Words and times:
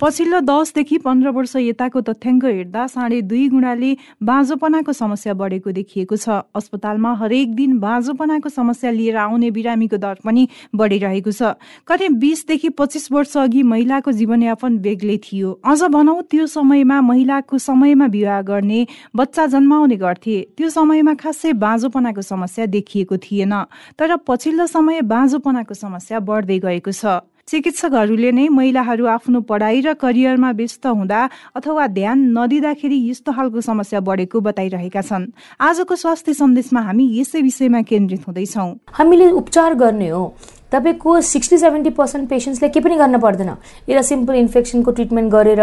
पछिल्लो 0.00 0.38
दसदेखि 0.40 0.96
पन्ध्र 1.02 1.28
वर्ष 1.34 1.54
यताको 1.58 2.00
तथ्याङ्क 2.06 2.44
हेर्दा 2.44 2.86
साढे 2.86 3.20
दुई 3.22 3.48
गुणाले 3.50 3.90
बाँझोपनाको 4.22 4.92
समस्या 4.92 5.32
बढेको 5.34 5.70
देखिएको 5.74 6.16
छ। 6.16 6.36
अस्पतालमा 6.54 7.14
हरेक 7.18 7.54
दिन 7.54 7.78
बाँझोपनाको 7.82 8.48
समस्या 8.48 8.90
लिएर 8.94 9.16
आउने 9.18 9.50
बिरामीको 9.50 9.96
दर 9.98 10.22
पनि 10.22 10.46
बढिरहेको 10.70 11.32
छ। 11.34 11.58
करिब 11.82 12.12
बिसदेखि 12.14 12.68
पच्चिस 12.78 13.10
वर्ष 13.10 13.36
अघि 13.36 13.62
महिलाको 13.64 14.12
जीवनयापन 14.14 14.78
बेग्लै 14.78 15.16
थियो। 15.18 15.50
अझ 15.66 15.82
भनौँ 15.90 16.22
त्यो 16.30 16.46
समयमा 16.46 17.00
महिलाको 17.02 17.58
समयमा 17.58 18.06
विवाह 18.06 18.42
गर्ने 18.42 18.86
बच्चा 19.16 19.46
जन्माउने 19.50 19.96
गर्थे। 19.96 20.36
त्यो 20.54 20.68
समयमा 20.70 21.14
खासै 21.18 21.52
बाँझोपनाको 21.58 22.22
समस्या 22.22 22.66
देखिएको 22.70 23.16
थिएन। 23.18 23.54
तर 23.98 24.16
पछिल्लो 24.22 24.66
समय 24.66 25.02
बाँझोपनाको 25.02 25.74
समस्या 25.74 26.20
बढ्दै 26.22 26.58
गएको 26.58 26.92
छ। 26.92 27.18
चिकित्सकहरूले 27.48 28.30
नै 28.32 28.48
महिलाहरू 28.52 29.04
आफ्नो 29.08 29.40
पढाइ 29.48 29.80
र 29.80 29.92
करियरमा 29.96 30.50
व्यस्त 30.52 30.86
हुँदा 30.86 31.20
अथवा 31.56 31.86
ध्यान 31.96 32.18
नदिँदाखेरि 32.36 32.98
यस्तो 33.08 33.32
खालको 33.32 33.60
समस्या 33.64 34.00
बढेको 34.04 34.40
बताइरहेका 34.44 35.00
छन्। 35.00 35.24
आजको 35.56 35.94
स्वास्थ्य 35.96 36.34
सन्देशमा 36.34 36.80
हामी 36.84 37.06
यसै 37.16 37.40
विषयमा 37.40 37.80
केन्द्रित 37.88 38.28
हुँदैछौँ। 38.28 38.68
हामीले 38.92 39.30
उपचार 39.32 39.74
गर्ने 39.80 40.08
हो। 40.08 40.24
तपाईँको 40.68 41.20
सिक्सटी 41.24 41.58
सेभेन्टी 41.58 41.90
पर्सेन्ट 41.96 42.28
पेसेन्ट्सले 42.28 42.68
केही 42.68 42.84
पनि 42.84 42.96
गर्न 43.00 43.16
पर्दैन। 43.16 43.50
एउटा 43.88 44.02
सिम्पल 44.02 44.34
इन्फेक्सनको 44.44 44.90
ट्रिटमेन्ट 44.92 45.32
गरेर 45.32 45.62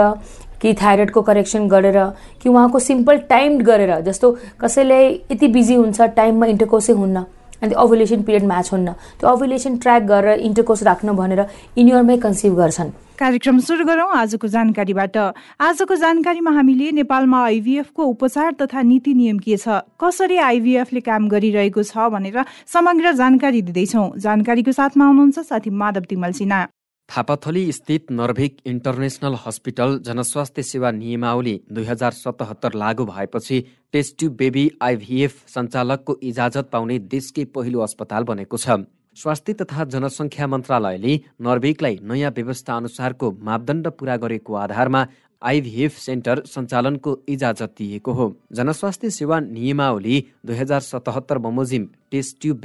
कि 0.62 0.74
थाइरोइडको 0.74 1.22
करेक्सन 1.22 1.68
गरेर 1.70 2.00
कि 2.42 2.50
उहाँको 2.50 2.80
सिम्पल 2.82 3.18
टाइम 3.30 3.62
गरेर 3.62 4.02
जस्तो 4.02 4.32
कसैले 4.58 5.00
यति 5.30 5.48
बिजी 5.54 5.76
हुन्छ 5.76 6.02
टाइममा 6.18 6.46
इन्टरकोसै 6.50 6.94
हुन्न। 6.94 7.26
अनि 7.62 7.70
त्यो 7.70 7.80
ओभुलेसन 7.80 8.22
पिरियड 8.22 8.44
म्याच 8.44 8.72
हुन्न। 8.72 8.92
त्यो 9.20 9.30
ओभुलेसन 9.30 9.78
ट्र्याक 9.78 10.04
गरेर 10.04 10.40
इन्टरकोर्स 10.40 10.84
राख्नु 10.84 11.14
भनेर 11.14 11.42
इन्युरमै 11.78 12.18
कन्सिभ 12.18 12.54
गर्छन्। 12.56 12.92
कार्यक्रम 13.16 13.60
सुरु 13.64 13.84
गरौँ 13.86 14.12
आजको 14.12 14.48
जानकारीबाट। 14.48 15.18
आजको 15.60 15.96
जानकारीमा 15.96 16.52
हामीले 16.52 16.92
नेपालमा 17.00 17.40
आइभीएफको 17.46 18.04
उपचार 18.06 18.52
तथा 18.60 18.82
नीति 18.82 19.14
नियम 19.14 19.38
के 19.40 19.56
छ? 19.56 19.88
कसरी 19.96 20.38
आइभीएफले 20.38 21.00
काम 21.00 21.28
गरिरहेको 21.32 21.84
छ 21.84 22.12
भनेर 22.12 22.44
समग्र 22.68 23.16
जानकारी 23.16 23.62
दिँदैछौँ। 23.62 24.20
जानकारीको 24.20 24.72
साथमा 24.72 25.06
हुनुहुन्छ 25.08 25.40
साथी 25.40 25.70
माधव 25.72 26.12
तिमल 26.12 26.32
सिन्हा। 26.36 26.75
थापाथली 27.10 27.72
स्थित 27.72 28.12
नर्भिक 28.12 28.58
इन्टरनेसनल 28.66 29.36
हस्पिटल 29.46 29.98
जनस्वास्थ्य 30.06 30.64
सेवा 30.64 30.90
नियमावली 30.92 31.54
दुई 31.72 31.84
हजार 31.86 32.12
सतहत्तर 32.14 32.74
लागू 32.74 33.06
भएपछि 33.06 33.60
टेस्ट 33.94 34.18
ट्युब 34.20 34.36
बेबी 34.36 34.70
आइभिएफ 34.84 35.36
सञ्चालकको 35.48 36.18
इजाजत 36.24 36.70
पाउने 36.72 36.98
देशकै 37.14 37.46
पहिलो 37.56 37.80
अस्पताल 37.82 38.24
बनेको 38.24 38.58
छ। 38.58 38.78
स्वास्थ्य 39.18 39.54
तथा 39.54 39.84
जनसङ्ख्या 39.94 40.48
मन्त्रालयले 40.48 41.20
नर्भिकलाई 41.42 42.00
नयाँ 42.04 42.32
व्यवस्था 42.36 42.78
अनुसारको 42.78 43.32
मापदण्ड 43.42 43.88
पूरा 44.00 44.18
गरेको 44.18 44.56
आधारमा 44.58 45.06
आइभिएफ 45.42 45.98
सेन्टर 46.00 46.42
सञ्चालनको 46.48 47.18
इजाजत 47.30 47.76
दिएको 47.78 48.12
हो। 48.14 48.26
जनस्वास्थ्य 48.52 49.10
सेवा 49.12 49.40
नियमावली 49.48 50.24
दुई 50.46 50.56
हजार 50.56 50.82
सतहत्तर 50.84 51.38
बमोजिम 51.48 51.88
टेस्ट 52.12 52.42
ट्युब 52.42 52.60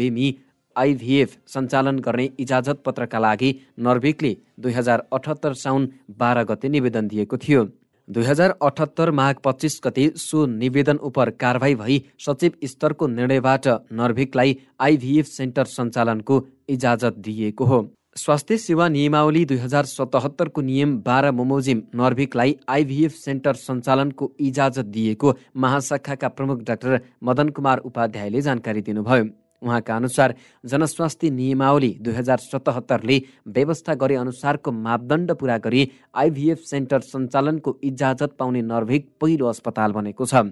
आइभिएफ 0.77 1.37
सञ्चालन 1.49 1.99
गर्ने 1.99 2.29
इजाजत 2.41 2.83
पत्रका 2.87 3.19
लागि 3.19 3.55
नर्भिकले 3.79 4.37
दुई 4.61 4.73
हजार 4.73 5.07
अठहत्तर 5.13 5.55
साउन 5.57 5.89
बाह्र 6.19 6.45
गते 6.45 6.69
निवेदन 6.69 7.09
दिएको 7.09 7.37
थियो। 7.39 7.65
दुई 8.09 8.25
हजार 8.25 8.55
अठहत्तर 8.63 9.11
माघ 9.11 9.35
पच्चिस 9.45 9.81
गते 9.85 10.09
सो 10.17 10.45
निवेदन 10.49 10.97
उप 10.99 11.19
कारवाही 11.41 11.75
भई 11.75 12.03
सचिव 12.19 12.53
स्तरको 12.65 13.07
निर्णयबाट 13.09 13.69
नर्भिकलाई 13.93 14.57
आइभिएफ 14.81 15.27
सेन्टर 15.29 15.65
सञ्चालनको 15.69 16.45
इजाजत 16.69 17.19
दिइएको 17.19 17.65
हो। 17.65 17.81
स्वास्थ्य 18.17 18.57
सेवा 18.59 18.89
नियमावली 18.89 19.45
दुई 19.45 19.57
हजार 19.57 19.85
सतहत्तरको 19.87 20.61
नियम 20.61 20.97
बाह्र 21.01 21.31
मोमोजिम 21.33 21.83
नर्भिकलाई 21.95 22.57
आइभिएफ 22.69 23.13
सेन्टर 23.15 23.55
सञ्चालनको 23.57 24.31
इजाजत 24.41 24.87
दिएको 24.87 25.35
महाशाखाका 25.57 26.29
प्रमुख 26.31 26.63
डाक्टर 26.63 27.01
मदन 27.23 27.49
कुमार 27.49 27.79
उपाध्यायले 27.81 28.41
जानकारी 28.41 28.83
दिनुभयो। 28.83 29.25
उहाँका 29.63 29.97
अनुसार 29.97 30.35
जनस्वास्थ्य 30.65 31.31
नियमावली 31.31 31.97
दुई 32.01 32.15
हजार 32.15 32.39
सतहत्तरले 32.41 33.21
व्यवस्था 33.49 33.95
गरे 33.95 34.15
अनुसारको 34.17 34.73
मापदण्ड 34.73 35.33
पूरा 35.35 35.59
गरी 35.59 35.91
आइभिएफ 36.17 36.59
सेन्टर 36.67 37.01
सञ्चालनको 37.03 37.77
इजाजत 37.85 38.35
पाउने 38.39 38.63
नर्भिक 38.65 39.09
पहिलो 39.21 39.47
अस्पताल 39.47 39.93
बनेको 39.93 40.27
छ। 40.27 40.45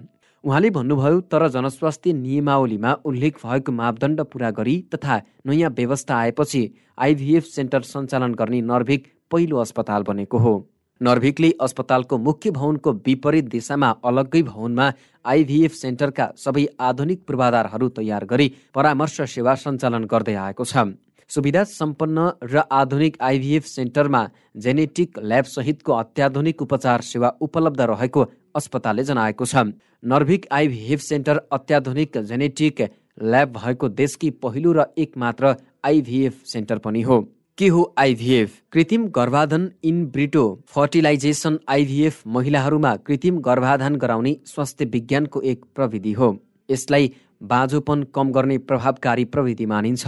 उहाँले 0.43 0.69
भन्नुभयो 0.69 1.21
तर 1.31 1.47
जनस्वास्थ्य 1.49 2.13
नियमावलीमा 2.15 2.93
उल्लेख 3.05 3.45
भएको 3.45 3.71
मापदण्ड 3.73 4.21
पूरा 4.23 4.51
गरी 4.51 4.75
तथा 4.93 5.21
नयाँ 5.47 5.71
व्यवस्था 5.77 6.15
आएपछि 6.17 6.61
आइभिएफ 6.99 7.43
सेन्टर 7.45 7.81
सञ्चालन 7.83 8.33
गर्ने 8.35 8.61
नर्भिक 8.63 9.07
पहिलो 9.31 9.57
अस्पताल 9.57 10.03
बनेको 10.03 10.37
हो। 10.37 10.53
नर्भिकले 11.01 11.51
अस्पतालको 11.61 12.17
मुख्य 12.19 12.51
भवनको 12.51 12.91
विपरीत 13.05 13.45
दिशामा 13.49 13.89
अलग्गै 14.05 14.41
भवनमा 14.43 14.91
आइभिएफ 15.25 15.73
सेन्टरका 15.73 16.25
सबै 16.37 16.65
आधुनिक 16.81 17.21
पूर्वाधारहरू 17.27 17.89
तयार 17.97 18.25
गरी 18.25 18.47
परामर्श 18.75 19.21
सेवा 19.29 19.55
सञ्चालन 19.57 20.03
गर्दै 20.05 20.35
आएको 20.37 20.65
छ। 20.65 20.85
सुविधा 21.29 21.63
सम्पन्न 21.69 22.19
र 22.43 22.63
आधुनिक 22.73 23.17
आइभिएफ 23.21 23.65
सेन्टरमा 23.67 24.21
जेनेटिक 24.57 25.19
ल्याब 25.21 25.45
सहितको 25.47 25.93
अत्याधुनिक 25.95 26.61
उपचार 26.61 27.01
सेवा 27.03 27.29
उपलब्ध 27.41 27.81
रहेको 27.87 28.25
अस्पतालले 28.55 29.03
जनाएको 29.05 29.45
छ। 29.45 29.55
नर्भिक 30.03 30.47
आइभिएफ 30.51 30.99
सेन्टर 31.01 31.41
अत्याधुनिक 31.51 32.17
जेनेटिक 32.27 32.81
ल्याब 33.23 33.57
भएको 33.57 33.89
देशकी 33.95 34.29
पहिलो 34.41 34.71
र 34.73 34.85
एक 34.97 35.17
मात्र 35.17 35.55
आइभिएफ 35.85 36.41
सेन्टर 36.45 36.77
पनि 36.79 37.01
हो। 37.01 37.17
के 37.59 37.67
हो 37.67 37.81
आइभिएफ? 37.97 38.51
कृत्रिम 38.71 39.05
गर्भाधान 39.07 39.71
इन 39.83 40.05
ब्रिटो 40.07 40.43
फर्टिलाइजेसन 40.67 41.57
आइभिएफ 41.69 42.21
महिलाहरूमा 42.27 42.95
कृत्रिम 42.95 43.37
गर्भाधान 43.37 43.95
गराउने 43.95 44.35
स्वास्थ्य 44.45 44.85
विज्ञानको 44.85 45.41
एक 45.41 45.65
प्रविधि 45.75 46.11
हो। 46.11 46.29
यसलाई 46.69 47.11
बाँझोपन 47.43 48.03
कम 48.15 48.31
गर्ने 48.31 48.57
प्रभावकारी 48.57 49.25
प्रविधि 49.25 49.65
मानिन्छ। 49.65 50.07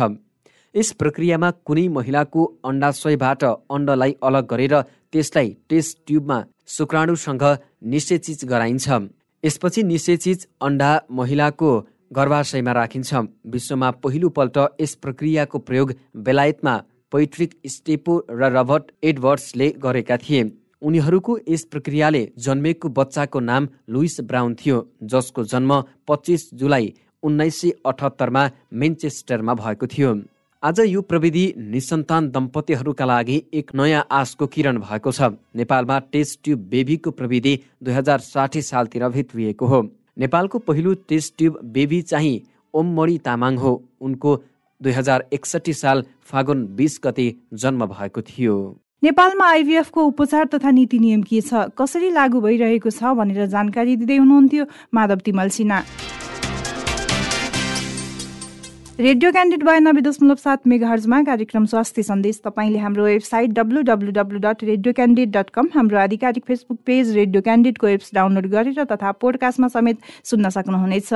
यस 0.75 0.91
प्रक्रियामा 0.91 1.49
कुनै 1.65 1.87
महिलाको 1.87 2.45
अण्डाशयबाट 2.65 3.43
अण्डलाई 3.43 4.15
अलग 4.23 4.47
गरेर 4.47 4.79
त्यसलाई 4.81 5.55
टेस्ट 5.69 5.97
ट्युबमा 6.07 6.43
शुक्राणुसँग 6.67 7.43
निषेचित 7.85 8.45
गराइन्छ। 8.45 8.89
यसपछि 9.43 9.83
निषेचित 9.83 10.47
अन्डा 10.61 10.91
महिलाको 11.11 11.73
गर्भाशयमा 12.13 12.71
राखिन्छ। 12.71 13.13
विश्वमा 13.47 13.91
पहिलोपल्ट 14.03 14.57
यस 14.81 14.95
प्रक्रियाको 14.95 15.59
प्रयोग 15.59 15.93
बेलायतमा 16.15 16.77
पैट्रिक 17.11 17.53
स्टेपो 17.67 18.17
र 18.31 18.49
रबर्ट 18.53 18.91
एडवर्ड्सले 19.03 19.69
गरेका 19.79 20.17
थिए। 20.17 20.43
उनीहरूको 20.81 21.37
यस 21.49 21.63
प्रक्रियाले 21.71 22.21
जन्मेको 22.39 22.89
बच्चाको 22.91 23.39
नाम 23.41 23.67
लुइस 23.89 24.19
ब्राउन 24.23 24.53
थियो 24.55 24.77
जसको 25.05 25.43
जन्म 25.45 25.81
पच्चिस 26.07 26.49
जुलाई 26.53 26.93
उन्नाइस 27.23 27.61
सय 27.61 27.71
अठहत्तरमा 27.85 28.49
मेन्चेस्टरमा 28.73 29.53
भएको 29.53 29.87
थियो। 29.87 30.13
आज 30.63 30.79
यो 30.79 31.01
प्रविधि 31.01 31.45
निसन्तान 31.57 32.29
दम्पतिहरूका 32.29 33.05
लागि 33.05 33.37
एक 33.53 33.71
नयाँ 33.75 34.05
आशको 34.11 34.47
किरण 34.47 34.77
भएको 34.79 35.11
छ। 35.11 35.29
नेपालमा 35.55 35.97
टेस्ट 36.11 36.39
ट्युब 36.43 36.59
बेबीको 36.69 37.11
प्रविधि 37.11 37.53
दुई 37.83 37.93
हजार 37.93 38.19
साठी 38.21 38.61
सालतिर 38.61 39.07
भित्रिएको 39.09 39.65
हो। 39.65 39.81
नेपालको 40.17 40.59
पहिलो 40.59 40.93
टेस्ट 41.09 41.33
ट्युब 41.37 41.59
बेबी 41.73 42.01
चाहिँ 42.01 42.41
ओममणि 42.73 43.17
तामाङ 43.25 43.57
हो। 43.57 43.73
उनको 44.01 44.35
दुई 44.81 44.91
हजार 44.91 45.25
एकसठी 45.33 45.73
साल 45.73 46.03
फागुन 46.23 46.65
बिस 46.75 46.99
गते 47.03 47.27
जन्म 47.55 47.85
भएको 47.87 48.21
थियो। 48.23 48.55
नेपालमा 49.03 49.45
आइभीएफको 49.49 50.05
उपचार 50.05 50.45
तथा 50.53 50.71
नीति 50.71 50.99
नियम 50.99 51.21
के 51.23 51.41
छ? 51.41 51.69
कसरी 51.77 52.09
लागू 52.11 52.41
भइरहेको 52.41 52.89
छ 52.89 53.13
भनेर 53.17 53.45
जानकारी 53.47 53.95
दिँदै 53.97 54.17
हुनुहुन्थ्यो 54.17 54.65
माधव 54.93 55.19
तिमल 55.25 55.49
सिन्हा। 55.49 55.83
रेडियो 58.99 59.31
क्यान्डिड 59.31 59.63
बयानब्बे 59.63 60.01
दशमलव 60.01 60.35
सात 60.37 60.67
मेगाहर्जमा 60.67 61.21
कार्यक्रम 61.23 61.65
स्वास्थ्य 61.65 62.03
सन्देश। 62.03 62.41
तपाईँले 62.45 62.79
हाम्रो 62.79 63.05
website 63.05 63.49
W 63.57 63.81
W 63.81 64.11
W 64.13 64.39
dot 64.39 64.63
radio 64.63 64.93
candid 64.93 65.31
dot 65.31 65.49
com 65.49 65.69
हाम्रो 65.75 65.97
आधिकारिक 65.99 66.45
फेसबुक 66.45 66.79
पेज 66.85 67.15
रेडियो 67.15 67.41
क्यान्डिडको 67.41 67.87
एप्स 67.87 68.13
डाउनलोड 68.13 68.47
गरेर 68.53 68.83
तथा 68.85 69.11
पोडकास्टमा 69.17 69.67
समेत 69.67 69.97
सुन्न 70.23 70.49
सक्नुहुनेछ। 70.49 71.13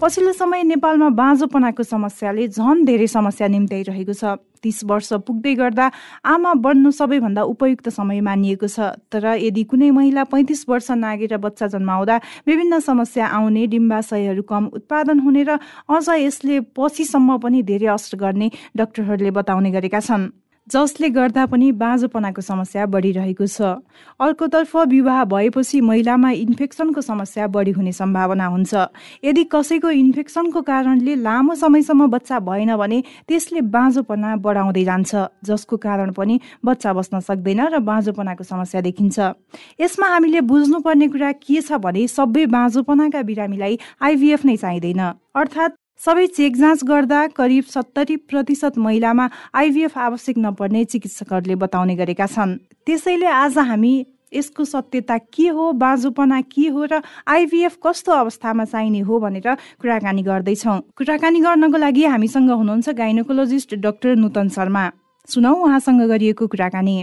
पछिल्लो 0.00 0.32
समय 0.32 0.62
नेपालमा 0.64 1.08
बाँझोपनाको 1.12 1.82
समस्याले 1.84 2.46
झन 2.48 2.84
धेरै 2.88 3.06
समस्या 3.06 3.48
निम्त्याइरहेको 3.52 4.12
छ। 4.16 4.40
तिस 4.64 4.78
वर्ष 4.88 5.12
पुग्दै 5.28 5.52
गर्दा 5.60 5.86
आमा 6.24 6.52
बन्नु 6.64 6.90
सबैभन्दा 6.90 7.42
उपयुक्त 7.44 7.88
समय 7.92 8.20
मानिएको 8.24 8.64
छ। 8.64 8.96
तर 9.12 9.36
यदि 9.44 9.62
कुनै 9.68 9.90
महिला 9.92 10.24
पैँतिस 10.24 10.64
वर्ष 10.68 10.90
नागेर 11.04 11.36
बच्चा 11.36 11.66
जन्माउँदा 11.76 12.16
विभिन्न 12.48 12.80
समस्या 12.80 13.26
आउने 13.28 13.66
डिम्बाशयहरू 13.68 14.42
कम 14.48 14.72
उत्पादन 14.80 15.20
हुने 15.20 15.42
र 15.44 15.60
अझ 15.84 16.08
यसले 16.08 16.60
पछिसम्म 16.72 17.36
पनि 17.36 17.60
धेरै 17.60 17.92
असर 17.92 18.16
गर्ने 18.16 18.48
डाक्टरहरूले 18.72 19.30
बताउने 19.36 19.70
गरेका 19.70 20.00
छन्। 20.00 20.32
जसले 20.70 21.08
गर्दा 21.10 21.44
पनि 21.46 21.70
बाँझोपनाको 21.74 22.42
समस्या 22.42 22.84
बढिरहेको 22.86 23.46
छ। 23.46 23.82
अर्कोतर्फ 24.22 24.76
विवाह 24.88 25.24
भएपछि 25.26 25.80
महिलामा 25.80 26.30
इन्फेक्सनको 26.30 27.00
समस्या 27.00 27.46
बढी 27.50 27.70
हुने 27.74 27.92
सम्भावना 27.92 28.46
हुन्छ। 28.46 28.74
यदि 29.24 29.44
कसैको 29.50 29.90
इन्फेक्सनको 29.90 30.62
कारणले 30.62 31.14
लामो 31.16 31.54
समयसम्म 31.54 32.06
बच्चा 32.10 32.38
भएन 32.46 32.76
भने 32.76 33.02
त्यसले 33.28 33.60
बाँझोपना 33.66 34.36
बढाउँदै 34.38 34.84
जान्छ 34.84 35.12
जसको 35.44 35.76
कारण 35.76 36.12
पनि 36.14 36.40
बच्चा 36.64 36.92
बस्न 36.92 37.20
सक्दैन 37.20 37.60
र 37.74 37.78
बाँझोपनाको 37.82 38.44
समस्या 38.44 38.80
देखिन्छ। 38.80 39.18
यसमा 39.80 40.06
हामीले 40.06 40.40
बुझ्नुपर्ने 40.46 41.08
कुरा 41.08 41.32
के 41.42 41.60
छ 41.60 41.82
भने 41.82 42.06
सबै 42.06 42.46
बाँझोपनाका 42.46 43.22
बिरामीलाई 43.26 43.78
आइभीएफ 44.02 44.44
नै 44.46 44.56
चाहिँदैन। 44.56 45.02
अर्थात् 45.34 45.79
सबै 46.00 46.26
चेक 46.26 46.56
जाँच 46.56 46.84
गर्दा 46.84 47.26
करिब 47.36 47.64
सत्तरी 47.68 48.16
प्रतिशत 48.24 48.78
महिलामा 48.78 49.28
आइभीएफ 49.52 49.98
आवश्यक 49.98 50.38
नपर्ने 50.38 50.84
चिकित्सकहरूले 50.84 51.54
बताउने 51.60 51.96
गरेका 51.96 52.26
छन्। 52.26 52.56
त्यसैले 52.86 53.26
आज 53.28 53.58
हामी 53.60 53.92
यसको 54.32 54.64
सत्यता 54.64 55.18
के 55.28 55.48
हो 55.52 55.72
बाजुपना 55.76 56.40
के 56.48 56.66
हो 56.72 56.84
र 56.84 57.02
आइभीएफ 57.28 57.76
कस्तो 57.84 58.12
अवस्थामा 58.12 58.64
चाहिने 58.64 59.00
हो 59.04 59.20
भनेर 59.20 59.54
कुराकानी 59.76 60.22
गर्दैछौँ। 60.24 60.80
कुराकानी 60.96 61.40
गर्नको 61.40 61.76
लागि 61.76 62.04
हामीसँग 62.16 62.50
हुनुहुन्छ 62.50 62.88
गाइनोकोलोजिस्ट 62.96 63.74
डाक्टर 63.84 64.16
नुतन 64.16 64.48
शर्मा। 64.56 64.90
सुनौ 65.28 65.54
उहाँसँग 65.54 66.02
गरिएको 66.08 66.46
कुराकानी। 66.48 66.96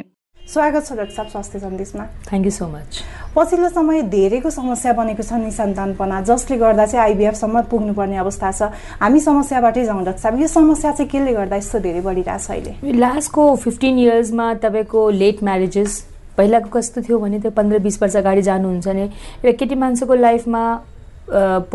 स्वागत 0.48 0.86
छ 0.86 0.94
डाक्टर 0.96 1.14
साहब 1.14 1.28
स्वास्थ्य 1.28 1.60
सन्देशमा। 1.60 2.04
थ्याङ्क 2.28 2.46
यू 2.46 2.52
सो 2.52 2.68
मच 2.68 3.00
पछिल्लो 3.36 3.70
समय 3.70 4.02
धेरैको 4.12 4.50
समस्या 4.50 4.94
बनेको 4.94 5.24
छ 5.24 5.40
निसन्तानपना 5.44 6.22
जसले 6.30 6.58
गर्दा 6.58 6.86
चाहिँ 6.86 7.04
आइबिएफसम्म 7.04 7.62
पुग्नुपर्ने 7.72 8.18
अवस्था 8.18 8.52
छ। 8.52 8.70
हामी 9.02 9.20
समस्याबाटै 9.20 9.84
जाउँ 9.86 10.04
डाक्टर 10.06 10.22
साहब। 10.22 10.40
यो 10.42 10.48
समस्या 10.48 10.92
चाहिँ 10.92 11.10
केले 11.12 11.34
गर्दा 11.34 11.56
यस्तो 11.56 11.80
धेरै 11.84 12.02
बढिरहेछ 12.02 12.48
अहिले? 12.52 12.76
लास्टको 12.96 13.56
फिफ्टिन 13.56 14.00
इयर्समा 14.00 14.54
तपाईँको 14.64 15.10
लेट 15.20 15.44
म्यारेजेस 15.44 16.00
पहिलाको 16.38 16.70
कस्तो 16.80 17.02
थियो 17.04 17.20
भने 17.20 17.40
त्यो 17.44 17.52
पन्ध्र 17.52 17.80
बिस 17.84 18.02
वर्ष 18.02 18.16
अगाडि 18.24 18.42
जानुहुन्छ 18.48 18.88
भने 18.88 19.04
एउटा 19.04 19.52
केटी 19.52 19.76
मान्छेको 19.84 20.16
लाइफमा 20.16 20.66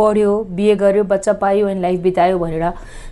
पढ्यो 0.00 0.32
बिहे 0.48 0.74
गर्यो 0.80 1.04
बच्चा 1.12 1.32
पायो 1.44 1.68
अनि 1.68 1.80
लाइफ 1.80 2.00
बितायो 2.00 2.38
भनेर 2.38 2.70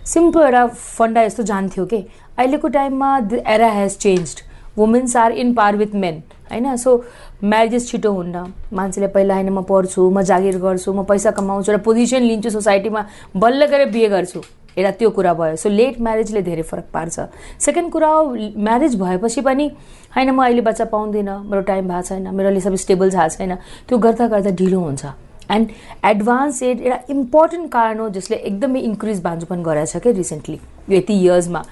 सिम्पल 0.09 0.41
एउटा 0.41 0.67
फन्डा 0.97 1.21
यस्तो 1.21 1.43
जान्थ्यो 1.53 1.85
कि? 1.85 2.05
अहिलेको 2.37 2.67
टाइममा 2.67 3.19
the 3.19 3.43
era 3.45 3.69
has 3.71 3.97
changed 3.97 4.41
women's 4.77 5.15
are 5.17 5.31
in 5.33 5.53
par 5.53 5.75
with 5.77 5.95
men 5.95 6.21
होइन 6.51 6.75
सो 6.77 6.95
म्यारेजेस 7.43 7.87
छिटो 7.89 8.11
हुन्न 8.11 8.45
मान्छेले 8.73 9.07
पहिला 9.09 9.35
होइन 9.35 9.49
म 9.49 9.61
पढ्छु 9.63 10.09
म 10.09 10.21
जागिर 10.23 10.57
गर्छु 10.59 10.93
म 10.93 11.03
पैसा 11.05 11.31
कमाउँछु 11.31 11.71
र 11.71 11.77
पोजिसन 11.81 12.23
लिन्छु 12.23 12.49
सोसाइटीमा 12.51 13.05
बल्ल 13.37 13.65
गरेर 13.67 13.89
बिहे 13.91 14.09
गर्छु 14.09 14.41
एउटा 14.77 14.91
त्यो 14.91 15.09
कुरा 15.11 15.33
भयो 15.33 15.55
सो 15.55 15.69
लेट 15.71 15.99
म्यारेजले 16.01 16.41
धेरै 16.41 16.61
फरक 16.63 16.85
पार्छ 16.93 17.19
सेकेन्ड 17.59 17.91
कुरा 17.91 18.09
हो 18.09 18.23
म्यारेज 18.59 18.95
भएपछि 18.99 19.41
पनि 19.41 19.67
होइन 20.13 20.29
म 20.29 20.43
अहिले 20.43 20.61
बच्चा 20.61 20.85
पाउँदिनँ 20.87 21.39
मेरो 21.45 21.61
टाइम 21.63 21.87
भएको 21.87 22.01
छैन 22.03 22.27
मेरो 22.29 22.47
अहिले 22.47 22.61
सबै 22.61 22.77
स्टेबल 22.79 23.09
भएको 23.11 23.37
छैन 23.37 23.55
त्यो 23.87 23.97
गर्दा 23.99 24.27
गर्दा 24.27 24.51
ढिलो 24.55 24.79
हुन्छ 24.81 25.05
एन्ड 25.51 25.69
एडभान्स 26.05 26.61
एड 26.63 26.81
एउटा 26.81 26.99
इम्पोर्टेन्ट 27.09 27.71
कारण 27.71 27.99
हो 27.99 28.09
जसले 28.11 28.37
एकदमै 28.43 28.79
इन्क्रिज 28.81 29.19
बान्जुपन 29.21 29.63
गराएको 29.63 29.91
छ 29.91 30.03
क्या 30.03 30.13
रिसेन्टली 30.13 30.59
यति 30.89 31.19
इयर्समा 31.19 31.63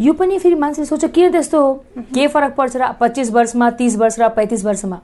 यो 0.00 0.12
पनि 0.12 0.38
फेरि 0.38 0.54
मान्छेले 0.54 0.86
सोच्छ 0.86 1.04
किन 1.04 1.30
त्यस्तो 1.32 1.60
हो? 1.60 1.72
के 2.14 2.26
फरक 2.28 2.54
पर्छ 2.56 2.76
र 2.76 2.90
पच्चिस 3.00 3.30
वर्षमा 3.32 3.70
तिस 3.78 3.96
वर्ष 3.98 4.18
र 4.18 4.28
पैँतिस 4.30 4.64
वर्षमा? 4.64 4.96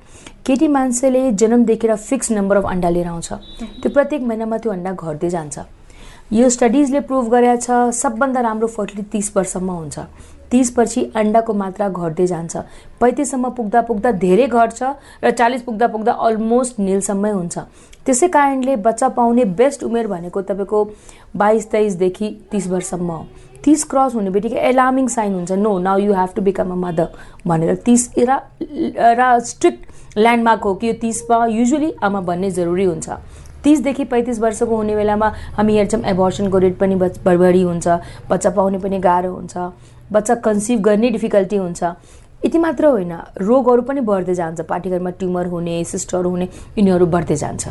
केटी 0.46 0.68
मान्छेले 0.68 1.30
जन्म 1.32 1.64
देखेर 1.64 1.94
फिक्स 1.96 2.30
नम्बर 2.32 2.56
अफ 2.56 2.66
अन्डा 2.70 2.88
लिएर 2.88 3.06
आउँछ। 3.06 3.32
त्यो 3.82 3.90
प्रत्येक 3.90 4.22
महिनामा 4.22 4.58
त्यो 4.58 4.72
अन्डा 4.72 4.92
घट्दै 4.92 5.30
जान्छ। 5.30 5.58
यो 6.32 6.48
स्टडिजले 6.48 7.00
प्रुभ 7.10 7.28
गरेका 7.30 7.56
छ 7.56 7.90
सबभन्दा 7.90 8.40
राम्रो 8.40 8.66
फर्टिलिटी 8.70 9.10
तिस 9.10 9.36
वर्षसम्म 9.36 9.70
हुन्छ। 9.70 9.98
तिसपछि 10.50 11.02
अन्डाको 11.16 11.52
मात्रा 11.52 11.88
घट्दै 11.88 12.26
जान्छ। 12.26 12.56
पैँतिससम्म 13.00 13.50
पुग्दा 13.50 13.80
पुग्दा 13.90 14.10
धेरै 14.22 14.46
घट्छ 14.46 14.82
र 15.24 15.30
चालिस 15.30 15.62
पुग्दा 15.62 15.86
पुग्दा 15.90 16.12
अलमोस्ट 16.22 16.78
निलसम्मै 16.78 17.30
हुन्छ। 17.30 17.58
त्यसै 18.06 18.28
कारणले 18.28 18.76
बच्चा 18.78 19.08
पाउने 19.10 19.44
बेस्ट 19.58 19.82
उमेर 19.84 20.06
भनेको 20.06 20.42
तपाईँको 20.42 20.84
बाइस 21.34 21.70
तेइसदेखि 21.72 22.30
तिस 22.52 22.68
वर्षसम्म 22.68 23.10
हो। 23.10 23.26
तिस 23.64 23.84
क्रस 23.90 24.14
हुने 24.14 24.30
बित्तिकै 24.30 24.60
एलार्मिङ 24.70 25.06
साइन 25.08 25.34
हुन्छ। 25.34 25.52
No 25.52 25.78
now 25.78 25.98
you 25.98 26.12
have 26.14 26.30
to 26.36 26.42
become 26.42 26.72
a 26.72 26.74
mother 26.76 27.08
भनेर 27.46 27.74
तिस 27.86 28.10
र 28.18 28.38
र 29.20 29.38
स्ट्रिक्ट 29.40 30.18
ल्यान्डमार्क 30.18 30.62
हो 30.64 30.74
कि 30.74 30.86
यो 30.86 30.92
तिसमा 31.00 31.44
युजली 31.46 31.92
आमा 32.04 32.20
भन्ने 32.28 32.50
जरुरी 32.50 32.84
हुन्छ। 32.84 33.08
तिसदेखि 33.64 34.04
पैँतिस 34.04 34.38
वर्षको 34.40 34.76
हुने 34.76 34.94
बेलामा 34.96 35.28
हामी 35.56 35.76
हेर्छौँ 35.76 36.00
एबर्सनको 36.06 36.58
रेट 36.58 36.76
पनि 36.78 36.94
बढी 36.96 37.62
हुन्छ। 37.62 37.86
बच्चा 38.30 38.50
पाउने 38.50 38.78
पनि 38.78 38.98
गाह्रो 39.00 39.32
हुन्छ। 39.32 39.56
बच्चा 40.12 40.34
कन्सिभ 40.44 40.80
गर्ने 40.80 41.10
डिफिकल्टी 41.10 41.56
हुन्छ। 41.56 41.82
यति 42.44 42.58
मात्र 42.58 42.84
होइन 42.86 43.12
रोगहरू 43.40 43.82
पनि 43.82 44.00
बढ्दै 44.04 44.34
जान्छ। 44.34 44.60
पाठीघरमा 44.68 45.10
ट्युमर 45.18 45.46
हुने 45.48 45.82
सिस्टर 45.84 46.24
हुने 46.24 46.48
यिनीहरू 46.78 47.06
बढ्दै 47.08 47.36
जान्छ। 47.36 47.68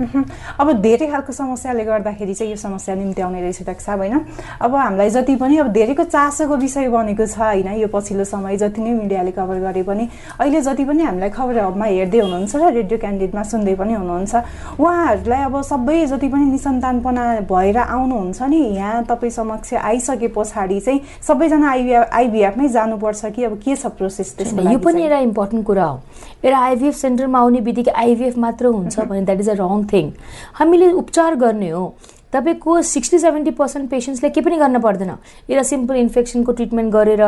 अब 0.00 0.72
धेरै 0.80 1.06
खालको 1.06 1.32
समस्याले 1.32 1.84
गर्दाखेरि 1.84 2.34
चाहिँ 2.34 2.50
यो 2.52 2.56
समस्या 2.56 2.94
निम्ति 2.94 3.22
आउने 3.22 3.40
रहेछ 3.40 3.62
साहब 3.80 3.98
होइन? 3.98 4.18
अब 4.60 4.74
हामीलाई 4.74 5.10
जति 5.10 5.36
पनि 5.36 5.56
अब 5.58 5.68
धेरैको 5.72 6.04
चासोको 6.04 6.56
विषय 6.56 6.88
बनेको 6.88 7.26
छ 7.26 7.38
होइन? 7.38 7.68
यो 7.80 7.88
पछिल्लो 7.92 8.24
समय 8.24 8.56
जति 8.56 8.80
नै 8.80 8.92
मिडियाले 8.92 9.30
कभर 9.30 9.58
गरे 9.60 9.82
पनि 9.82 10.08
अहिले 10.40 10.60
जति 10.60 10.84
पनि 10.84 11.02
हामीलाई 11.02 11.30
खबर 11.30 11.58
हबमा 11.58 11.84
हेर्दै 11.84 12.18
हुनुहुन्छ 12.18 12.56
र 12.56 12.72
रेडियो 12.72 12.98
क्यान्डिडेटमा 12.98 13.42
सुन्दै 13.42 13.74
पनि 13.74 13.94
हुनुहुन्छ 13.94 14.34
उहाँहरूलाई 14.80 15.42
अब 15.44 15.60
सबै 15.62 16.06
जति 16.06 16.28
पनि 16.28 16.44
निसन्तानपना 16.50 17.24
भएर 17.50 17.78
आउनुहुन्छ 17.78 18.42
नि 18.42 18.60
यहाँ 18.76 19.04
तपाईँ 19.04 19.30
समक्ष 19.30 19.74
आइसके 19.74 20.28
पछाडि 20.36 20.80
चाहिँ 20.80 21.00
सबैजना 21.28 21.70
आइबिएफ 21.70 22.08
आइबिएफमै 22.12 22.68
जानुपर्छ 22.68 23.24
कि 23.36 23.44
अब 23.44 23.58
के 23.64 23.76
छ 23.76 23.86
प्रोसेस 24.00 24.34
त्यसको 24.36 24.70
यो 24.70 24.78
पनि 24.78 25.02
एउटा 25.02 25.18
इम्पोर्टेन्ट 25.28 25.66
कुरा 25.66 25.84
हो। 25.84 26.00
एउटा 26.44 26.58
आइबिएफ 26.58 26.94
सेन्टरमा 26.96 27.38
आउने 27.38 27.60
बित्तिकै 27.60 27.92
आइबिएफ 27.92 28.38
मात्र 28.38 28.66
हुन्छ 28.66 29.00
भने 29.10 29.22
that 29.22 29.40
is 29.40 29.48
a 29.48 29.54
wrong 29.60 29.84
thing 29.92 30.10
हामीले 30.54 30.90
उपचार 30.92 31.34
गर्ने 31.36 31.70
हो। 31.70 31.84
तपाईँको 32.32 32.80
सिक्सटी 32.82 33.18
सेभेन्टी 33.18 33.50
पर्सेन्ट 33.58 33.90
पेसेन्ट्सले 33.90 34.28
केही 34.30 34.44
पनि 34.44 34.56
गर्न 34.56 34.78
पर्दैन। 34.80 35.10
एउटा 35.50 35.62
सिम्पल 35.62 35.96
इन्फेक्सनको 35.96 36.52
ट्रिटमेन्ट 36.52 36.92
गरेर 36.92 37.24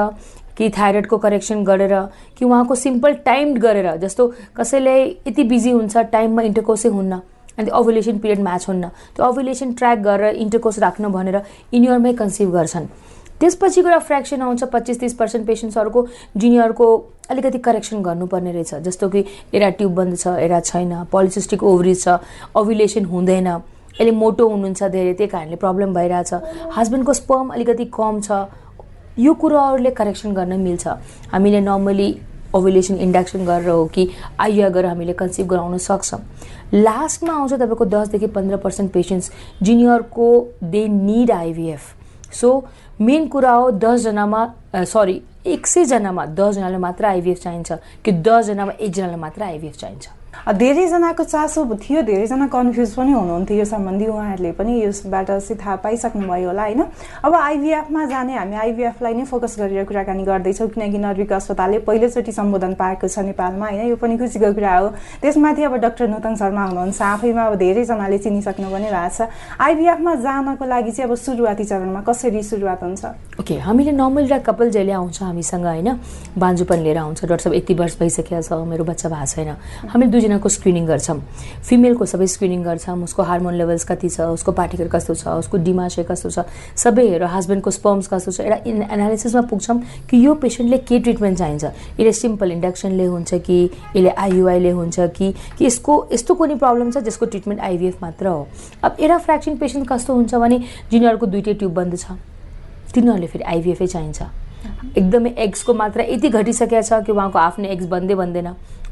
कि 0.57 0.69
थाइरोइडको 0.71 1.19
करेक्सन 1.19 1.65
गरेर 1.65 1.95
कि 2.39 2.45
उहाँको 2.45 2.75
सिम्पल 2.75 3.15
टाइम 3.27 3.55
गरेर 3.59 3.97
जस्तो 3.99 4.27
कसैले 4.57 4.95
यति 5.27 5.45
बिजी 5.45 5.71
हुन्छ 5.71 5.97
टाइममा 6.13 6.43
इन्टरकोसै 6.43 6.89
हुन्न 6.89 7.13
अनि 7.59 7.65
त्यो 7.67 7.77
ओभुलेसन 7.77 8.19
पिरियड 8.19 8.41
म्याच 8.41 8.69
हुन्न 8.69 8.89
त्यो 9.17 9.27
ओभुलेसन 9.27 9.73
ट्र्याक 9.73 9.99
गरेर 9.99 10.35
इन्टरकोस 10.37 10.79
राख्नु 10.79 11.09
भनेर 11.11 11.37
यिनीहरूमै 11.75 12.13
कन्सिभ 12.13 12.53
गर्छन्। 12.53 12.87
त्यसपछिको 13.41 13.89
एउटा 13.89 13.99
फ्रेक्सन 14.01 14.43
आउँछ 14.43 14.65
पच्चिस 14.73 15.01
तिस 15.01 15.15
पर्सेन्ट 15.15 15.47
पेसेन्ट्सहरूको 15.47 16.07
जिनियरको 16.37 16.87
अलिकति 17.31 17.59
करेक्सन 17.59 18.03
गर्नुपर्ने 18.03 18.53
रहेछ। 18.53 18.75
जस्तो 18.85 19.09
कि 19.09 19.25
एरा 19.55 19.69
ट्युब 19.79 19.95
बन्द 19.95 20.17
छ 20.19 20.27
एरा 20.39 20.61
छैन 20.63 21.05
पोलिसिस्टिक 21.13 21.63
ओभरिज 21.63 22.03
छ 22.03 22.19
ओभुलेसन 22.57 23.05
हुँदैन 23.05 23.47
अहिले 23.47 24.11
मोटो 24.13 24.49
हुनुहुन्छ 24.49 24.83
धेरै 24.83 25.13
त्यही 25.15 25.31
कारणले 25.31 25.57
प्रब्लम 25.57 25.95
भइरहेछ। 25.95 26.33
हस्बेन्डको 26.77 27.13
स्पर्म 27.13 27.49
अलिकति 27.55 27.85
कम 27.95 28.21
छ 28.21 28.45
यो 29.19 29.33
कुराहरूले 29.35 29.91
करेक्सन 29.93 30.33
गर्न 30.35 30.61
मिल्छ। 30.61 30.87
हामीले 31.33 31.61
नर्मली 31.61 32.11
ओभुलेसन 32.55 32.97
इन्डक्सन 33.01 33.45
गरेर 33.47 33.69
हो 33.69 33.85
कि 33.95 34.09
आइया 34.41 34.69
गरेर 34.69 34.87
हामीले 34.87 35.13
कन्सिभ 35.13 35.47
गराउन 35.49 35.79
सक्छौँ। 35.79 36.21
लास्टमा 36.75 37.33
आउँछ 37.33 37.53
तपाईँको 37.53 37.85
दसदेखि 37.85 38.27
पन्ध्र 38.37 38.57
percent 38.57 38.93
patients 38.93 39.31
जिनियरको 39.63 40.29
they 40.65 40.87
need 40.89 41.31
IVF 41.31 41.83
so 42.33 42.51
main 43.01 43.29
कुरा 43.29 43.53
हो 43.53 43.71
दसजनामा 43.71 44.43
सरी 44.77 45.21
एक 45.47 45.67
सयजनामा 45.67 46.27
दसजनाले 46.39 46.79
मात्र 46.79 47.05
आइभिएफ 47.05 47.43
चाहिन्छ 47.43 47.73
कि 48.05 48.13
दसजनामा 48.13 48.73
एकजनालाई 48.81 49.21
मात्र 49.21 49.43
आइभिएफ 49.43 49.77
चाहिन्छ। 49.77 50.09
धेरैजनाको 50.33 51.25
चासो 51.25 51.65
थियो 51.79 52.03
धेरैजना 52.03 52.47
कन्फ्युज 52.49 52.95
पनि 52.95 53.13
हुनुहुन्थ्यो 53.13 53.57
यो 53.59 53.65
सम्बन्धी 53.65 54.07
उहाँहरूले 54.07 54.53
पनि 54.53 54.73
यसबाट 54.83 55.27
चाहिँ 55.27 55.57
थाहा 55.61 55.77
पाइसक्नुभयो 55.77 56.49
होला 56.49 56.63
होइन? 56.63 56.83
अब 57.25 57.35
आइभिएफमा 57.35 58.05
जाने 58.05 58.35
हामी 58.37 58.57
आइभिएफलाई 58.57 59.15
नै 59.15 59.25
फोकस 59.25 59.55
गरेर 59.59 59.85
कुराकानी 59.85 60.25
गर्दैछौँ 60.25 60.69
किनकि 60.69 60.99
नर्विक 60.99 61.33
अस्पतालले 61.33 61.79
पहिलोचोटि 61.87 62.33
सम्बोधन 62.33 62.75
पाएको 62.75 63.09
छ 63.09 63.19
नेपालमा 63.29 63.67
होइन? 63.67 63.87
यो 63.87 63.97
पनि 63.97 64.19
खुसीको 64.19 64.53
कुरा 64.53 64.77
हो। 64.79 64.89
त्यसमाथि 65.23 65.63
अब 65.63 65.75
डाक्टर 65.79 66.09
नूतन 66.09 66.35
शर्मा 66.35 66.65
हुनुहुन्छ 66.65 67.03
आफैमा 67.03 67.43
अब 67.47 67.55
धेरैजनाले 67.63 68.19
चिनिसक्नु 68.19 68.67
पनि 68.73 68.89
भएको 68.91 69.15
छ। 69.15 69.29
आइभिएफमा 69.61 70.15
जानको 70.27 70.65
लागि 70.65 70.91
चाहिँ 70.91 71.11
अब 71.11 71.17
सुरुवाती 71.23 71.65
चरणमा 71.71 72.01
कसरी 72.03 72.43
सुरुवात 72.43 72.83
हुन्छ? 72.83 73.05
ओके 73.41 73.55
हामीले 73.63 73.93
नर्मल 73.93 74.23
एउटा 74.23 74.39
कपाल 74.49 74.71
जहिले 74.71 74.93
आउँछ 74.93 75.23
हामीसँग 75.23 75.67
होइन? 75.67 75.89
बान्जुपन 76.35 76.79
लिएर 76.83 76.99
आउँछ 76.99 77.25
डक्टर 77.25 77.39
साहब 77.39 77.55
यति 77.55 77.75
वर्ष 77.75 77.95
भइसकेको 78.01 78.43
छ 78.43 78.53
मेरो 78.67 78.85
बच्चा 78.85 79.09
भएको 79.09 79.27
छैन। 79.27 79.55
हामीले 79.87 80.11
दुईजनाको 80.23 80.49
स्क्रिनिङ 80.49 80.87
गर्छौँ। 80.87 81.19
फिमेलको 81.67 82.07
सबै 82.07 82.27
स्क्रिनिङ 82.27 82.63
गर्छौँ 82.63 83.03
उसको 83.03 83.23
हार्मोन 83.23 83.55
लेभल्स 83.59 83.85
कति 83.85 84.09
छ 84.09 84.21
उसको 84.39 84.53
पार्टिकल 84.55 84.89
कस्तो 84.89 85.15
छ 85.19 85.27
उसको 85.43 85.57
डिमासे 85.67 86.03
कस्तो 86.07 86.31
छ 86.31 86.47
सबै 86.79 87.03
हेरेर 87.11 87.27
हस्बेन्डको 87.35 87.71
स्पर्म्स 87.71 88.07
कस्तो 88.07 88.31
छ 88.31 88.41
एउटा 88.47 88.59
एनालिसिसमा 88.95 89.43
पुग्छौँ 89.51 89.79
कि 90.07 90.17
यो 90.23 90.35
पेसेन्टले 90.39 90.79
के 90.79 90.99
ट्रिटमेन्ट 91.03 91.39
चाहिन्छ। 91.39 91.65
यसले 91.99 92.13
सिम्पल 92.13 92.53
इन्डक्सनले 92.53 93.07
हुन्छ 93.07 93.35
कि 93.43 93.59
यसले 93.97 94.11
आइयुआईले 94.15 94.71
हुन्छ 94.71 95.01
कि 95.19 95.33
कि 95.59 95.65
यसको 95.67 95.93
यस्तो 96.13 96.35
कुनै 96.35 96.55
प्रब्लम 96.63 96.91
छ 96.91 97.03
जसको 97.03 97.27
ट्रिटमेन्ट 97.27 97.61
आइभिएफ 97.61 98.03
मात्र 98.03 98.27
हो। 98.27 98.47
अब 98.85 98.97
एरा 99.01 99.19
फ्रेक्सन 99.19 99.57
पेसेन्ट 99.59 99.89
कस्तो 99.91 100.15
हुन्छ 100.15 100.35
भने 100.35 100.59
जिनीहरूको 100.91 101.27
दुइटै 101.27 101.55
ट्युब 101.59 101.75
बन्द 101.75 101.99
छ। 101.99 102.15
तिनीहरूले 102.95 103.27
फेरि 103.27 103.45
आइभिएफै 103.45 103.87
चाहिन्छ। 103.87 104.23
एकदमै 104.97 105.31
एग्सको 105.43 105.75
मात्रा 105.75 106.05
यति 106.07 106.29
घटिसकेको 106.29 106.83
छ 106.83 107.03
कि 107.03 107.13
उहाँको 107.13 107.39
आफ्नो 107.39 107.67
एग्स 107.67 107.87
बन्दै 107.91 108.15
बन्दैन। 108.15 108.49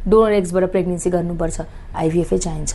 डोनर 0.09 0.33
एग्सबाट 0.33 0.65
प्रेग्नेन्सी 0.71 1.11
गर्नुपर्छ। 1.11 1.61
आइभिएफै 1.91 2.39
चाहिन्छ। 2.39 2.75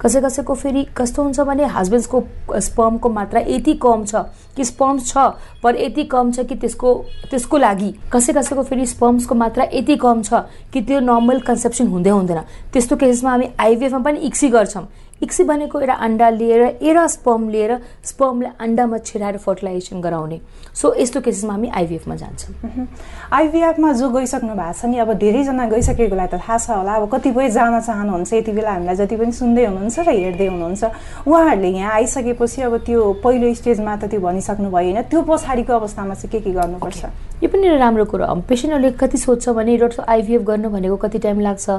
कसै 0.00 0.20
कसैको 0.20 0.54
फेरि 0.54 0.82
कस्तो 0.96 1.22
हुन्छ 1.22 1.40
भने 1.40 1.64
हस्बेन्ड्सको 1.64 2.18
स्पर्मको 2.60 3.08
मात्रा 3.08 3.40
यति 3.48 3.74
कम 3.74 4.04
छ 4.04 4.14
कि 4.56 4.64
स्पर्म्स 4.64 5.06
छ 5.08 5.18
पर 5.62 5.76
यति 5.76 6.04
कम 6.04 6.32
छ 6.32 6.46
कि 6.46 6.54
त्यसको 6.56 6.94
त्यसको 7.30 7.56
लागि 7.56 7.90
कसै 8.12 8.32
कसैको 8.32 8.62
फेरि 8.62 8.86
स्पर्म्सको 8.86 9.34
मात्रा 9.34 9.66
यति 9.72 9.96
कम 9.96 10.22
छ 10.22 10.42
कि 10.72 10.80
त्यो 10.82 11.00
नर्मल 11.00 11.40
कन्सेप्सन 11.46 11.86
हुँदै 11.86 12.10
हुँदैन। 12.10 12.40
त्यस्तो 12.72 12.96
केसमा 12.96 13.30
हामी 13.30 13.48
आइभिएफमा 13.58 13.98
पनि 13.98 14.18
इक्सी 14.26 14.48
गर्छौँ। 14.48 14.86
इक्सी 15.22 15.44
भनेको 15.44 15.80
एउटा 15.80 15.94
अन्डा 15.94 16.28
लिएर 16.30 16.62
एरा 16.82 17.06
स्पर्म 17.06 17.48
लिएर 17.50 17.72
स्पर्मलाई 18.04 18.50
अन्डामा 18.60 18.98
छिराएर 18.98 19.36
फर्टिलाइजेसन 19.36 20.00
गराउने। 20.00 20.40
सो 20.74 20.94
यस्तो 20.94 21.20
केसेसमा 21.20 21.52
हामी 21.52 21.68
आइभिएफमा 21.74 22.14
जान्छौँ। 22.16 22.86
आइभिएफमा 23.32 23.92
जो 23.92 24.08
गइसक्नु 24.10 24.54
भएको 24.54 24.72
छ 24.72 24.84
नि 24.84 24.98
अब 24.98 25.12
धेरैजना 25.18 25.66
गइसकेकोलाई 25.68 26.26
त 26.26 26.34
थाहा 26.38 26.58
छ 26.58 26.70
होला। 26.70 26.94
अब 26.96 27.08
कतिपय 27.14 27.48
जान 27.50 27.80
चाहनुहुन्छ 27.80 28.32
यति 28.32 28.52
बेला 28.52 28.72
हामीलाई 28.72 28.96
जति 28.96 29.16
पनि 29.16 29.32
सुन्दै 29.32 29.64
हुनुहुन्छ 29.66 29.98
र 29.98 30.08
हेर्दै 30.08 30.46
हुनुहुन्छ 30.46 30.84
उहाँहरूले 31.26 31.68
यहाँ 31.68 31.92
आइसकेपछि 31.92 32.62
अब 32.62 32.76
त्यो 32.86 33.12
पहिलो 33.24 33.54
स्टेजमा 33.54 33.96
त 33.96 34.04
त्यो 34.06 34.20
भनिसक्नु 34.22 34.70
भयो 34.70 34.92
होइन 34.94 35.02
त्यो 35.10 35.22
पछाडिको 35.26 35.72
अवस्थामा 35.72 36.14
चाहिँ 36.14 36.30
के 36.30 36.40
के 36.46 36.52
गर्नुपर्छ? 36.54 37.02
यो 37.38 37.48
पनि 37.48 37.68
राम्रो 37.78 38.04
कुरो 38.10 38.26
पेसेन्टहरूले 38.50 38.90
कति 38.98 39.18
सोध्छ 39.18 39.48
भने 39.54 39.76
डक्टर 39.78 40.04
आइभिएफ 40.10 40.42
गर्नु 40.42 40.68
भनेको 40.70 40.96
कति 40.96 41.18
टाइम 41.22 41.40
लाग्छ? 41.40 41.70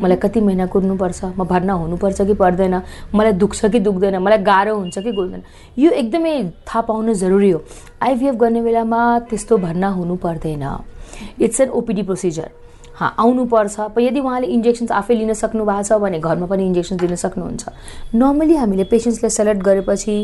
मलाई 0.00 0.16
कति 0.16 0.40
महिना 0.40 0.66
कुर्नुपर्छ 0.72 1.36
म 1.36 1.44
भर्ना 1.44 1.72
हुनुपर्छ 1.72 2.20
कि 2.22 2.34
पर्दैन? 2.34 2.80
मलाई 3.12 3.32
दुख्छ 3.36 3.60
कि 3.66 3.80
दुख्दैन? 3.80 4.16
मलाई 4.24 4.38
गाह्रो 4.40 4.74
हुन्छ 4.74 4.98
कि 4.98 5.12
गुल्दैन? 5.12 5.42
यो 5.78 5.90
एकदमै 5.92 6.32
थाहा 6.64 6.80
पाउनु 6.88 7.14
जरुरी 7.14 7.50
हो। 7.50 7.62
आइभिएफ 8.02 8.34
गर्ने 8.40 8.62
बेलामा 8.62 9.18
त्यस्तो 9.28 9.56
भर्ना 9.58 9.88
हुनु 9.88 10.16
पर्दैन। 10.16 10.64
इट्स 11.44 11.60
एन 11.60 11.68
ओपिडी 11.68 12.02
प्रोसिजर 12.02 12.48
आउनुपर्छ। 13.02 13.98
यदि 13.98 14.20
उहाँले 14.20 14.46
इन्जेक्सन्स 14.46 14.90
आफै 14.92 15.14
लिन 15.14 15.32
सक्नु 15.32 15.64
भएको 15.64 15.82
छ 15.82 15.98
भने 16.02 16.18
घरमा 16.18 16.46
पनि 16.46 16.66
इन्जेक्सन 16.66 16.96
लिन 17.00 17.14
सक्नुहुन्छ। 17.16 17.64
नर्मली 18.14 18.54
हामीले 18.56 18.84
पेसेन्ट्सलाई 18.84 19.30
सेलेक्ट 19.30 19.62
गरेपछि 19.62 20.14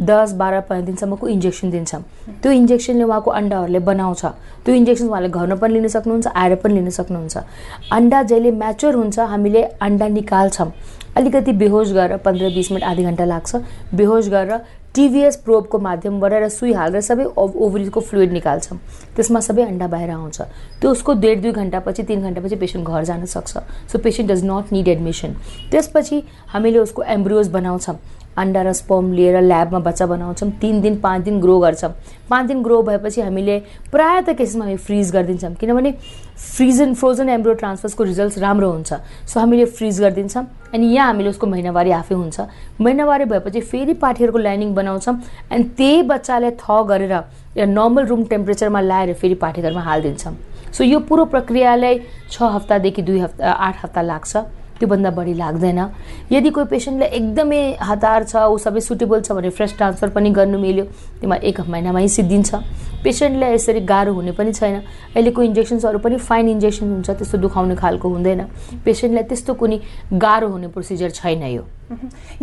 दस 0.00 0.32
बाह्र 0.34 0.60
पन्ध्र 0.68 0.86
दिनसम्मको 0.86 1.28
इन्जेक्सन 1.28 1.70
दिन्छौँ। 1.70 2.02
त्यो 2.42 2.52
इन्जेक्सनले 2.52 3.04
उहाँको 3.04 3.30
अन्डाहरूले 3.30 3.78
बनाउँछ। 3.80 4.24
त्यो 4.64 4.74
इन्जेक्सन 4.74 5.06
उहाँले 5.08 5.28
घरमा 5.28 5.56
पनि 5.56 5.74
लिन 5.74 5.88
सक्नुहुन्छ 5.88 6.26
आएर 6.26 6.54
पनि 6.62 6.74
लिन 6.74 6.90
सक्नुहुन्छ। 6.90 7.36
अन्डा 7.92 8.22
जहिले 8.22 8.50
म्याच्योर 8.50 8.94
हुन्छ 8.94 9.18
हामीले 9.18 9.62
अन्डा 9.80 10.08
निकाल्छौँ। 10.08 10.70
अलिकति 11.16 11.52
बेहोस 11.52 11.92
गरेर 11.92 12.16
पन्ध्र 12.22 12.48
बिस 12.54 12.70
मिनट 12.72 12.84
आधी 12.84 13.02
घन्टा 13.02 13.24
लाग्छ। 13.24 13.56
बेहोस 13.94 14.28
गरेर 14.28 14.60
टिभिएस 14.98 15.36
प्रोबको 15.38 15.78
माध्यमबाट 15.78 16.32
र 16.34 16.48
सुई 16.50 16.72
हालेर 16.74 17.00
सबै 17.00 17.24
ओभरिजको 17.38 18.00
फ्लुइड 18.02 18.32
निकाल्छ 18.32 18.72
त्यसमा 19.16 19.40
सबै 19.40 19.62
अन्डा 19.64 19.86
बाहिर 19.88 20.10
आउँछ 20.10 20.40
त्यो 20.80 20.90
उसको 20.90 21.14
डेढ 21.20 21.42
दुई 21.42 21.52
घन्टापछि 21.54 22.02
तिन 22.04 22.22
घन्टापछि 22.22 22.56
पेसेन्ट 22.56 22.88
घर 22.88 23.04
जान 23.04 23.24
सक्छ 23.28 23.62
so 23.92 23.98
patient 24.00 24.30
does 24.30 24.44
not 24.44 24.72
need 24.72 24.88
admission 24.88 25.36
त्यसपछि 25.70 26.22
हामीले 26.48 26.78
उसको 26.78 27.02
एम्ब्रियोज 27.14 27.48
बनाउँछौँ 27.50 27.96
अन्डा 28.38 28.62
र 28.62 28.72
स्पर्म 28.72 29.12
लिएर 29.12 29.40
ल्याबमा 29.42 29.78
बच्चा 29.78 30.06
बनाउँछौँ। 30.06 30.50
तिन 30.60 30.80
दिन 30.80 30.96
पाँच 31.00 31.22
दिन 31.24 31.40
ग्रो 31.40 31.58
गर्छौँ। 31.58 31.90
पाँच 32.30 32.46
दिन 32.46 32.62
ग्रो 32.62 32.82
भएपछि 32.82 33.20
हामीले 33.20 33.58
प्रायः 33.90 34.20
त 34.20 34.36
केसमा 34.38 34.64
हामी 34.64 34.76
फ्रिज 34.76 35.12
गरिदिन्छौँ। 35.12 35.54
किनभने 35.54 35.92
फ्रिजन 36.38 36.94
फ्रोजन 36.94 37.28
एम्ब्रो 37.28 37.52
ट्रान्सफर्सको 37.54 38.04
रिजल्ट्स 38.04 38.38
राम्रो 38.38 38.70
हुन्छ। 38.70 38.92
सो 39.26 39.40
हामीले 39.40 39.64
फ्रिज 39.64 40.00
गरिदिन्छौँ। 40.00 40.44
अनि 40.74 40.86
यहाँ 40.86 41.06
हामीले 41.06 41.28
उसको 41.30 41.46
महिनावारी 41.46 41.90
आफै 41.90 42.14
हुन्छ। 42.14 42.40
महिनावारी 42.80 43.24
भएपछि 43.24 43.60
फेरि 43.60 43.94
पाठीहरूको 43.94 44.38
लाइनिङ 44.38 44.74
बनाउँछौँ। 44.74 45.14
अनि 45.50 45.64
त्यही 45.76 46.02
बच्चालाई 46.02 46.50
थ 46.60 46.82
गरेर 46.88 47.12
या 47.56 47.66
नर्मल 47.66 48.06
रुम 48.06 48.24
टेम्परेचरमा 48.24 48.80
ल्याएर 48.80 49.14
फेरि 49.14 49.34
पाठीघरमा 49.34 49.80
हालिदिन्छौँ। 49.82 50.34
सो 50.72 50.84
यो 50.84 50.98
पुरो 51.00 51.24
प्रक्रियालाई 51.24 52.00
छ 52.30 52.42
हप्तादेखि 52.54 53.02
दुई 53.02 53.18
हप्ता 53.18 53.50
आठ 53.50 53.84
हप्ता 53.84 54.02
लाग्छ। 54.02 54.36
त्योभन्दा 54.78 55.10
बढी 55.10 55.34
लाग्दैन। 55.34 55.80
यदि 56.32 56.50
कोही 56.50 56.66
पेसेन्टलाई 56.66 57.08
एकदमै 57.18 57.62
हतार 57.82 58.24
छ 58.24 58.36
ऊ 58.46 58.56
सबै 58.58 58.80
सुटेबल 58.80 59.20
छ 59.22 59.32
भने 59.32 59.50
फ्रेस 59.50 59.76
ट्रान्सफर 59.76 60.08
पनि 60.14 60.30
गर्नु 60.30 60.58
मिल्यो 60.58 60.84
त्यसमा 61.20 61.36
एक 61.42 61.60
महिनामै 61.68 62.08
सिद्धिन्छ। 62.08 62.50
पेसेन्टलाई 63.08 63.54
यसरी 63.54 63.80
गाह्रो 63.88 64.12
हुने 64.12 64.32
पनि 64.36 64.52
छैन। 64.52 64.74
अहिलेको 65.16 65.42
इन्जेक्सन्सहरू 65.42 65.98
पनि 65.98 66.16
फाइन 66.20 66.48
इन्जेक्सन 66.48 66.86
हुन्छ 66.92 67.10
त्यस्तो 67.10 67.38
दुखाउने 67.40 67.76
खालको 67.80 68.08
हुँदैन। 68.08 68.40
पेसेन्टलाई 68.84 69.24
त्यस्तो 69.24 69.54
कुनै 69.56 69.80
गाह्रो 70.12 70.48
हुने 70.48 70.68
प्रोसिजर 70.68 71.10
छैन 71.16 71.42
यो। 71.48 71.64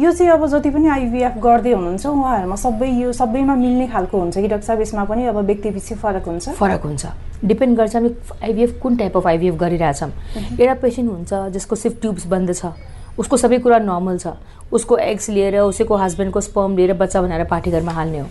यो 0.01 0.12
चाहिँ 0.12 0.31
अब 0.31 0.45
जति 0.50 0.69
पनि 0.74 0.88
आइभिएफ 0.89 1.38
गर्दै 1.38 1.72
हुनुहुन्छ 1.77 2.05
उहाँहरूमा 2.05 2.55
सबै 2.57 2.89
यो 2.98 3.13
सबैमा 3.13 3.55
मिल्ने 3.55 3.88
खालको 3.93 4.17
हुन्छ 4.17 4.38
कि? 4.38 4.48
डाक्टर 4.48 4.65
साहब 4.65 4.81
यसमा 4.81 5.03
पनि 5.05 5.25
अब 5.29 5.38
व्यक्तिपछि 5.45 5.95
फरक 6.01 6.25
हुन्छ? 6.25 6.50
फरक 6.57 6.81
हुन्छ। 6.81 7.05
डिपेन्ड 7.45 7.77
गर्छ 7.77 7.95
हामी 7.95 8.10
आइभिएफ 8.43 8.79
कुन 8.81 8.98
टाइप 8.98 9.17
अफ 9.17 9.27
आइभिएफ 9.27 9.55
गरिरहेछौँ। 9.62 10.12
एउटा 10.57 10.74
पेसेन्ट 10.81 11.10
हुन्छ 11.12 11.34
जसको 11.53 11.75
सिर्फ 11.75 12.01
ट्युब्स 12.01 12.25
बन्द 12.25 12.53
छ। 12.57 12.74
उसको 13.19 13.38
सबै 13.38 13.57
कुरा 13.60 13.79
नर्मल 13.79 14.17
छ। 14.17 14.27
उसको 14.74 14.98
एग्स 14.98 15.29
लिएर 15.29 15.57
उसैको 15.60 15.95
हस्बेन्डको 15.95 16.41
स्पर्म 16.41 16.75
लिएर 16.77 16.93
बच्चा 16.93 17.22
बनाएर 17.22 17.43
पाठीघरमा 17.48 17.91
हाल्ने 17.91 18.19
हो। 18.19 18.27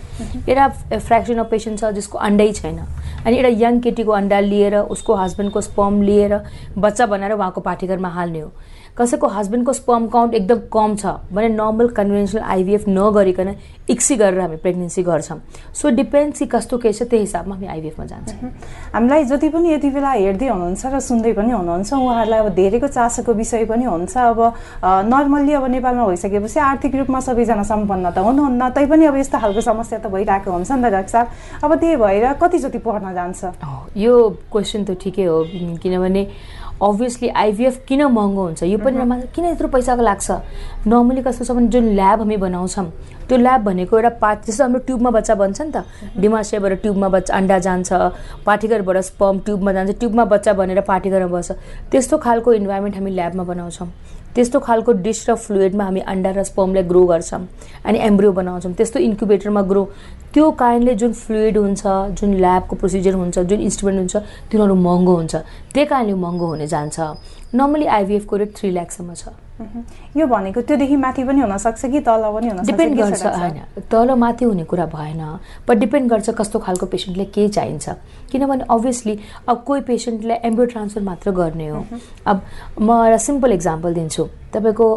एउटा 0.49 0.67
फ्रेक्सन 0.99 1.37
अफ 1.39 1.49
पेसेन्ट 1.51 1.79
छ 1.79 1.91
जसको 1.95 2.17
अन्डै 2.19 2.51
छैन। 2.53 2.79
अनि 3.25 3.37
एउटा 3.37 3.49
यङ 3.63 3.79
केटीको 3.81 4.11
अन्डा 4.11 4.39
लिएर 4.39 4.75
उसको 4.93 5.15
हस्बेन्डको 5.15 5.61
स्पर्म 5.61 6.01
लिएर 6.01 6.39
बच्चा 6.77 7.05
बनाएर 7.05 7.31
उहाँको 7.33 7.61
पाठीघरमा 7.61 8.09
हाल्ने 8.09 8.39
हो। 8.39 8.51
कसैको 8.97 9.27
हस्बेन्डको 9.27 9.73
स्पर्म 9.73 10.07
काउन्ट 10.07 10.33
एकदम 10.33 10.59
कम 10.73 10.95
छ 10.95 11.05
भने 11.35 11.47
नर्मल 11.49 11.87
कन्भेन्सनल 11.95 12.41
आइभिएफ 12.41 12.83
नगरिकन 12.87 13.55
इक्सी 13.89 14.15
गरेर 14.15 14.39
हामी 14.39 14.55
प्रेग्नेन्सी 14.57 15.03
गर्छौँ। 15.03 15.37
सो 15.75 15.89
डिपेन्ड्स 15.95 16.39
कि 16.39 16.45
कस्तो 16.53 16.77
केस 16.77 16.99
छ 16.99 17.03
त्यही 17.03 17.21
हिसाबमा 17.21 17.55
हामी 17.55 17.67
आइभिएफमा 17.67 18.05
जान्छौँ। 18.05 18.49
हामीलाई 18.93 19.23
जति 19.25 19.49
पनि 19.49 19.73
यति 19.73 19.89
बेला 19.89 20.11
हेर्दै 20.11 20.47
हुनुहुन्छ 20.47 20.85
र 20.85 20.99
सुन्दै 20.99 21.33
पनि 21.33 21.51
हुनुहुन्छ 21.51 21.93
उहाँहरूलाई 21.93 22.39
अब 22.39 22.49
धेरैको 22.55 22.87
चासोको 22.87 23.33
विषय 23.35 23.65
पनि 23.67 23.85
हुन्छ। 23.85 24.15
अब 24.15 24.39
नर्मल्ली 25.11 25.53
अब 25.53 25.65
नेपालमा 25.75 26.05
भइसकेपछि 26.07 26.59
आर्थिक 26.59 26.95
रूपमा 26.95 27.19
सबैजना 27.19 27.63
सम्पन्न 27.67 28.15
त 28.15 28.17
हुनुहुन्न। 28.23 28.69
तैपनि 28.79 29.05
अब 29.11 29.15
यस्तो 29.19 29.37
खालको 29.43 29.61
समस्या 29.61 29.99
त 29.99 30.07
भइरहेको 30.07 30.51
हुन्छ 30.51 30.71
नि 30.71 30.81
त 30.81 30.91
डाक्टर 30.95 31.11
साहब। 31.11 31.27
अब 31.67 31.75
त्यही 31.83 31.95
भएर 31.99 32.33
कति 32.39 32.57
जति 32.63 32.79
पढ्न 32.79 33.13
जान्छ? 33.13 33.43
यो 33.99 34.13
क्वेसन 34.51 34.83
त 34.87 34.97
ठिकै 35.03 35.25
हो 35.27 35.43
किनभने 35.83 36.23
अभियसली 36.83 37.27
आइभिएफ 37.29 37.83
किन 37.87 38.03
महँगो 38.03 38.43
हुन्छ? 38.43 38.63
यो 38.63 38.77
पनि 38.77 38.97
mhm. 38.97 39.25
किन 39.35 39.45
यत्रो 39.45 39.67
पैसाको 39.67 40.01
लाग्छ? 40.03 40.31
नर्मली 40.87 41.21
कस्तो 41.21 41.45
छ 41.45 41.51
भने 41.51 41.67
जुन 41.67 41.85
ल्याब 41.95 42.19
हामी 42.19 42.37
बनाउँछौँ 42.37 42.91
त्यो 43.27 43.37
ल्याब 43.37 43.61
भनेको 43.63 43.95
एउटा 43.97 44.09
पार्ट 44.21 44.45
जस्तो 44.45 44.63
हाम्रो 44.63 44.79
ट्युबमा 44.85 45.09
बच्चा 45.09 45.35
बन्छ 45.35 45.61
नि 45.61 45.71
त। 45.71 45.83
डिमासेबाट. 46.19 46.73
ट्युबमा 46.81 47.07
बच्चा 47.09 47.35
अन्डा 47.35 47.57
जान्छ 47.59 47.93
पाठीघरबाट 48.45 48.97
स्पम 49.09 49.39
ट्युबमा 49.45 49.71
जान्छ 49.73 49.97
ट्युबमा 49.99 50.25
बच्चा 50.25 50.53
बनेर 50.53 50.81
पाठीघरमा 50.81 51.31
बस्छ। 51.31 51.51
त्यस्तो 51.91 52.17
खालको 52.17 52.53
इन्भाइरोमेन्ट 52.53 52.95
हामी 52.95 53.11
ल्याबमा 53.11 53.43
बनाउँछौँ। 53.43 53.87
त्यस्तो 54.35 54.59
खालको 54.59 54.91
डिस 55.05 55.29
र 55.29 55.35
फ्लुइडमा 55.35 55.83
हामी 55.83 55.99
अन्डा 56.11 56.31
र 56.35 56.43
स्पमलाई 56.43 56.83
ग्रो 56.83 57.03
गर्छौँ 57.07 57.41
अनि 57.85 57.99
एम्ब्रियो 58.07 58.31
बनाउँछौँ। 58.31 58.73
त्यस्तो 58.73 58.99
इन्क्युबेटरमा 58.99 59.61
ग्रो 59.71 59.83
त्यो 60.33 60.51
कारणले 60.59 60.95
जुन 60.99 61.13
फ्लुइड 61.13 61.57
हुन्छ 61.57 61.83
जुन 62.19 62.33
ल्याबको 62.43 62.75
प्रोसिजर 62.75 63.13
हुन्छ 63.15 63.39
जुन 63.39 63.59
इन्स्ट्रुमेन्ट 63.67 63.99
हुन्छ 63.99 64.15
तिनीहरू 64.51 64.75
महँगो 64.75 65.15
हुन्छ। 65.15 65.35
त्यही 65.73 65.85
कारणले 65.87 66.13
महँगो 66.13 66.45
हुने 66.47 66.67
जान्छ। 66.67 66.99
नर्मली 67.55 67.85
आइभिएफको 67.97 68.35
रेट 68.35 68.55
थ्री 68.55 68.69
ल्याक्ससम्म 68.71 69.13
छ। 69.13 69.23
यो 69.55 70.25
भनेको 70.27 70.61
त्योदेखि 70.61 70.95
माथि 70.95 71.23
पनि 71.23 71.41
हुनसक्छ 71.41 71.85
कि 71.85 71.99
तल 72.03 72.23
पनि 72.35 72.47
हुन 72.47 72.65
डिपेन्ड 72.65 72.97
गर्छ 72.97 73.25
होइन। 73.25 73.59
तल 73.91 74.11
माथि 74.19 74.45
हुने 74.45 74.63
कुरा 74.63 74.85
भएन 74.91 75.21
बट 75.67 75.77
डिपेन्ड 75.77 76.09
गर्छ 76.11 76.29
कस्तो 76.35 76.59
खालको 76.59 76.85
पेसेन्टले 76.85 77.25
के 77.31 77.47
चाहिन्छ। 77.49 77.89
किनभने 78.31 78.65
अभियसली 78.69 79.19
अब 79.47 79.63
कोही 79.67 79.81
पेसेन्टलाई 79.87 80.37
एम्ब्रो 80.43 80.65
ट्रान्सफर 80.65 81.01
मात्र 81.01 81.31
गर्ने 81.31 81.67
हो। 81.67 81.85
अब 82.27 82.41
म 82.81 82.89
एउटा 83.05 83.17
सिम्पल 83.17 83.51
इक्जाम्पल 83.53 83.93
दिन्छु। 83.93 84.23
तपाईँको 84.53 84.87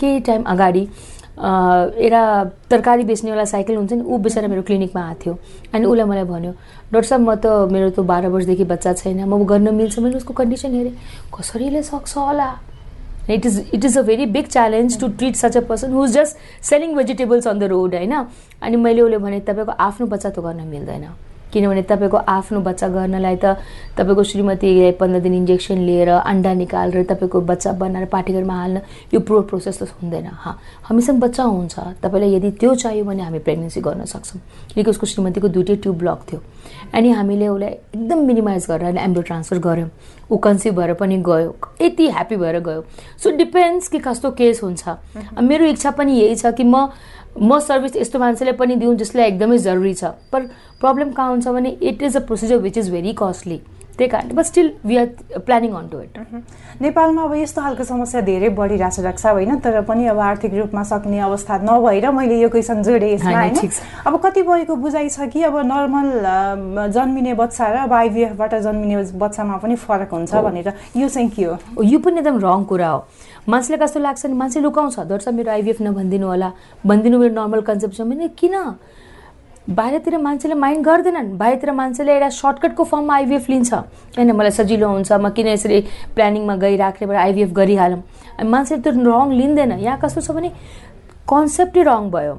केही 0.00 0.20
टाइम 0.20 0.42
अगाडि 0.54 0.88
एउटा 1.34 2.22
तरकारी 2.70 3.04
बेच्नेवाला 3.04 3.44
साइकल 3.44 3.76
हुन्छ 3.76 3.92
नि 3.92 4.02
ऊ 4.06 4.18
बेचेर 4.22 4.46
मेरो 4.48 4.62
क्लिनिकमा 4.62 5.02
आएको 5.02 5.20
थियो। 5.24 5.34
अनि 5.74 5.84
उसलाई 5.86 6.06
मलाई 6.06 6.24
भन्यो 6.24 6.52
डक्टर 6.92 7.02
साहब 7.02 7.20
म 7.20 7.34
त 7.34 7.46
मेरो 7.72 7.90
त 7.90 8.06
बाह्र 8.06 8.30
वर्षदेखि 8.30 8.64
बच्चा 8.64 8.92
छैन। 9.02 9.26
म 9.26 9.42
गर्न 9.42 9.74
मिल्छ 9.74 9.98
मैले 9.98 10.16
उसको 10.22 10.34
कन्डिसन 10.34 10.70
हेरेँ। 10.74 10.94
कसरीले 11.34 11.82
सक्छ 11.82 12.16
होला? 12.16 12.48
It 13.30 13.46
is 13.46 13.58
it 13.74 13.84
is 13.84 13.98
a 13.98 14.02
very 14.02 14.26
big 14.28 14.46
challenge 14.46 14.98
to 15.00 15.08
treat 15.10 15.36
such 15.36 15.56
a 15.56 15.60
person 15.68 15.92
who 15.92 16.04
is 16.04 16.12
just 16.12 16.36
selling 16.62 16.94
vegetables 16.96 17.46
on 17.48 17.58
the 17.58 17.70
road 17.70 17.94
होइन 17.94 18.12
अनि 18.12 18.76
मैले 18.78 19.02
उसले 19.02 19.18
भने 19.18 19.40
तपाईँको 19.42 19.72
आफ्नो 19.82 20.06
बच्चा 20.06 20.30
त 20.30 20.40
गर्न 20.40 20.66
मिल्दैन 20.68 21.08
किनभने 21.54 21.82
तपाईँको 21.86 22.16
आफ्नो 22.18 22.60
बच्चा 22.60 22.88
गर्नलाई 22.90 23.36
त 23.38 23.62
तपाईँको 23.94 24.22
श्रीमतीलाई 24.26 24.92
पन्ध्र 24.98 25.20
दिन 25.22 25.34
इन्जेक्सन 25.34 25.78
लिएर 25.86 26.08
अन्डा 26.10 26.52
निकालेर 26.54 27.06
तपाईँको 27.06 27.40
बच्चा 27.40 27.72
बनाएर 27.78 28.06
पाठेघरमा 28.10 28.54
हाल्न 28.54 28.80
यो 29.14 29.20
प्रो 29.22 29.40
प्रोसेस 29.46 29.78
त 29.78 29.88
हुँदैन। 30.02 30.26
हाँ 30.34 30.58
हामीसँग 30.90 31.20
बच्चा 31.22 31.42
हुन्छ। 31.46 32.02
तपाईँलाई 32.02 32.34
यदि 32.34 32.50
त्यो 32.58 32.74
चाहियो 32.74 33.04
भने 33.04 33.22
हामी 33.22 33.38
प्रेग्नेन्सी 33.38 33.80
गर्न 33.80 34.04
सक्छौँ। 34.04 34.40
किनकि 34.74 34.90
उसको 34.90 35.06
श्रीमतीको 35.06 35.48
दुइटै 35.48 35.76
ट्युब 35.78 35.98
ब्लक 35.98 36.20
थियो। 36.26 36.40
अनि 36.94 37.10
हामीले 37.10 37.48
उसलाई 37.48 37.70
एकदम 37.70 38.18
मिनिमाइज 38.26 38.66
गरेर 38.70 38.96
एम्ब्रो 38.98 39.22
ट्रान्सफर 39.22 39.58
गऱ्यौँ। 39.58 39.90
ऊ 40.30 40.36
कन्सिभ 40.36 40.74
भएर 40.74 40.92
पनि 40.98 41.16
गयो। 41.22 41.54
यति 41.82 42.08
ह्याप्पी 42.10 42.36
भएर 42.36 42.58
गयो। 42.60 42.84
सो 43.22 43.30
डिपेन्ड्स 43.36 43.88
कि 43.88 43.98
कस्तो 43.98 44.30
केस 44.30 44.62
हुन्छ। 44.62 44.82
मेरो 45.38 45.64
इच्छा 45.66 45.90
पनि 45.90 46.12
यही 46.20 46.34
छ 46.34 46.54
कि 46.56 46.64
म 46.64 46.88
म 47.40 47.58
सर्भिस 47.58 47.96
यस्तो 47.96 48.18
मान्छेले 48.18 48.52
पनि 48.52 48.76
दिउँ 48.76 48.94
जसलाई 48.96 49.26
एकदमै 49.28 49.58
जरुरी 49.58 49.94
छ। 49.94 50.04
पर 50.32 50.40
प्रब्लम 50.80 51.10
कहाँ 51.12 51.30
हुन्छ 51.30 51.48
भने 51.48 51.76
it 51.82 52.02
is 52.02 52.16
a 52.16 52.20
procedure 52.26 52.58
which 52.58 52.78
is 52.78 52.90
very 52.90 53.14
costly 53.18 53.60
त्यही 53.98 54.08
कारणले 54.10 54.34
but 54.34 54.44
still 54.44 54.70
we 54.84 54.96
are 54.96 55.38
planning 55.46 55.72
on 55.74 55.88
to 55.88 56.00
it 56.00 56.18
नेपालमा 56.82 57.22
अब 57.24 57.34
यस्तो 57.34 57.62
खालको 57.62 57.84
समस्या 57.84 58.20
धेरै 58.26 58.48
बढिरहेको 58.58 58.90
छ 58.90 59.04
रक्षा 59.06 59.30
होइन 59.30 59.58
तर 59.62 59.80
पनि 59.86 60.06
अब 60.10 60.18
आर्थिक 60.18 60.54
रूपमा 60.54 60.82
सक्ने 60.82 61.18
अवस्था 61.26 61.58
नभएर 61.62 62.10
मैले 62.10 62.40
यो 62.40 62.48
क्वेसन 62.48 62.82
जोडेँ 62.82 63.12
यसमा 63.14 63.38
होइन 63.38 63.70
अब 64.06 64.18
कतिपयको 64.24 64.76
बुझाइ 64.76 65.08
छ 65.08 65.28
कि 65.30 65.42
अब 65.46 65.58
नर्मल 65.70 66.10
जन्मिने 66.90 67.34
बच्चा 67.34 67.68
र 67.70 67.76
अब 67.86 67.92
आइबिएफबाट 67.92 68.54
जन्मिने 68.66 68.96
बच्चामा 69.14 69.56
पनि 69.62 69.76
फरक 69.86 70.10
हुन्छ 70.10 70.34
भनेर। 70.34 70.72
यो 70.96 71.08
चाहिँ 71.08 71.28
के 71.30 71.44
हो? 71.44 71.56
यो 71.82 71.98
पनि 71.98 72.18
एकदम 72.18 72.38
रङ 72.42 72.64
कुरा 72.64 72.88
हो। 72.88 73.06
मान्छेलाई 73.48 73.78
कस्तो 73.84 74.00
लाग्छ 74.00 74.26
नि? 74.26 74.34
मान्छे 74.34 74.60
लुकाउँछ। 74.60 74.98
दर्श 75.04 75.28
मेरो 75.28 75.50
आइबिएफ 75.52 75.80
नभनिदिनु 75.82 76.26
होला। 76.26 76.52
भनिदिनु 76.86 77.18
मेरो 77.18 77.34
नर्मल 77.34 77.60
कन्सेप्ट 77.60 77.94
छ 77.96 78.00
भने 78.00 78.28
किन? 78.40 78.56
बाहिरतिर 79.64 80.16
मान्छेले 80.18 80.54
माइन्ड 80.54 80.84
गर्दैनन्। 80.84 81.36
बाहिरतिर 81.36 81.72
मान्छेले 81.72 82.12
एउटा 82.12 82.28
सर्टकटको 82.28 82.84
फर्ममा 82.84 83.14
आइबिएफ 83.14 83.48
लिन्छ। 83.48 83.72
होइन 84.16 84.30
मलाई 84.32 84.50
सजिलो 84.50 84.88
हुन्छ। 84.88 85.12
म 85.12 85.28
किन 85.32 85.46
यसरी 85.56 85.80
प्लानिङमा 86.14 86.54
गइराख्नेबाट 86.56 87.16
आइबिएफ 87.16 87.50
गरिहालौँ? 87.52 88.02
मान्छेले 88.44 88.80
त्यो 88.82 88.92
रङ 88.92 89.32
लिँदैन। 89.32 89.72
यहाँ 89.80 89.98
कस्तो 90.00 90.20
छ 90.20 90.30
भने 90.36 90.50
कन्सेप्टै 91.28 91.82
रङ 91.84 92.10
भयो। 92.12 92.34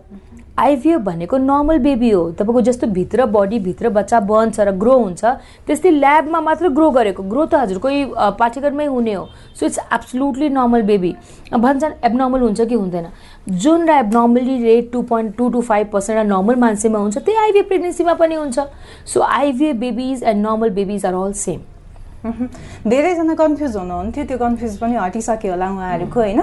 आइभिएफ 0.57 1.01
भनेको 1.01 1.37
नर्मल 1.37 1.77
बेबी 1.79 2.09
हो। 2.09 2.31
तपाईँको 2.31 2.61
जस्तो 2.61 2.87
भित्र 2.87 3.25
बडीभित्र 3.27 3.89
बच्चा 3.89 4.19
बन्छ 4.19 4.59
र 4.59 4.71
ग्रो 4.71 4.97
हुन्छ 4.97 5.25
त्यस्तै 5.67 5.89
ल्याबमा 5.91 6.39
मात्र 6.41 6.69
ग्रो 6.71 6.89
गरेको। 6.91 7.23
ग्रो 7.23 7.45
त 7.45 7.55
हजुर 7.55 7.77
कोही 7.77 8.05
पाठ्यक्रममै 8.39 8.85
हुने 8.85 9.13
हो। 9.13 9.27
So 9.59 9.65
it's 9.65 9.79
absolutely 9.93 10.49
normal 10.49 10.81
baby 10.87 11.11
भन्छन् 11.51 11.93
एबनर्मल 12.05 12.39
हुन्छ 12.39 12.61
कि 12.61 12.75
हुँदैन? 12.75 13.07
जुन 13.51 13.87
र 13.87 13.99
abnormally 13.99 14.57
rate 14.63 14.91
two 14.91 15.01
point 15.03 15.35
two 15.37 15.49
two 15.49 15.61
five 15.61 15.91
percent 15.91 16.27
normal 16.31 16.55
मान्छेमा 16.55 16.99
हुन्छ 16.99 17.17
त्यही 17.17 17.37
आइभिएफ 17.37 17.67
प्रेग्नेन्सीमा 17.67 18.13
पनि 18.15 18.35
हुन्छ। 18.35 18.59
So 19.05 19.21
IVF 19.21 19.75
babies 19.75 20.23
and 20.23 20.47
normal 20.47 20.69
babies 20.71 21.05
are 21.05 21.13
all 21.15 21.33
same 21.35 21.59
धेरैजना 22.89 23.33
कन्फ्युज 23.35 23.75
हुनुहुन्थ्यो 23.77 24.23
त्यो 24.25 24.37
कन्फ्युज 24.37 24.77
पनि 24.77 24.95
हटिसक्यो 24.95 25.51
होला 25.51 25.69
उहाँहरूको 25.71 26.19
होइन? 26.19 26.41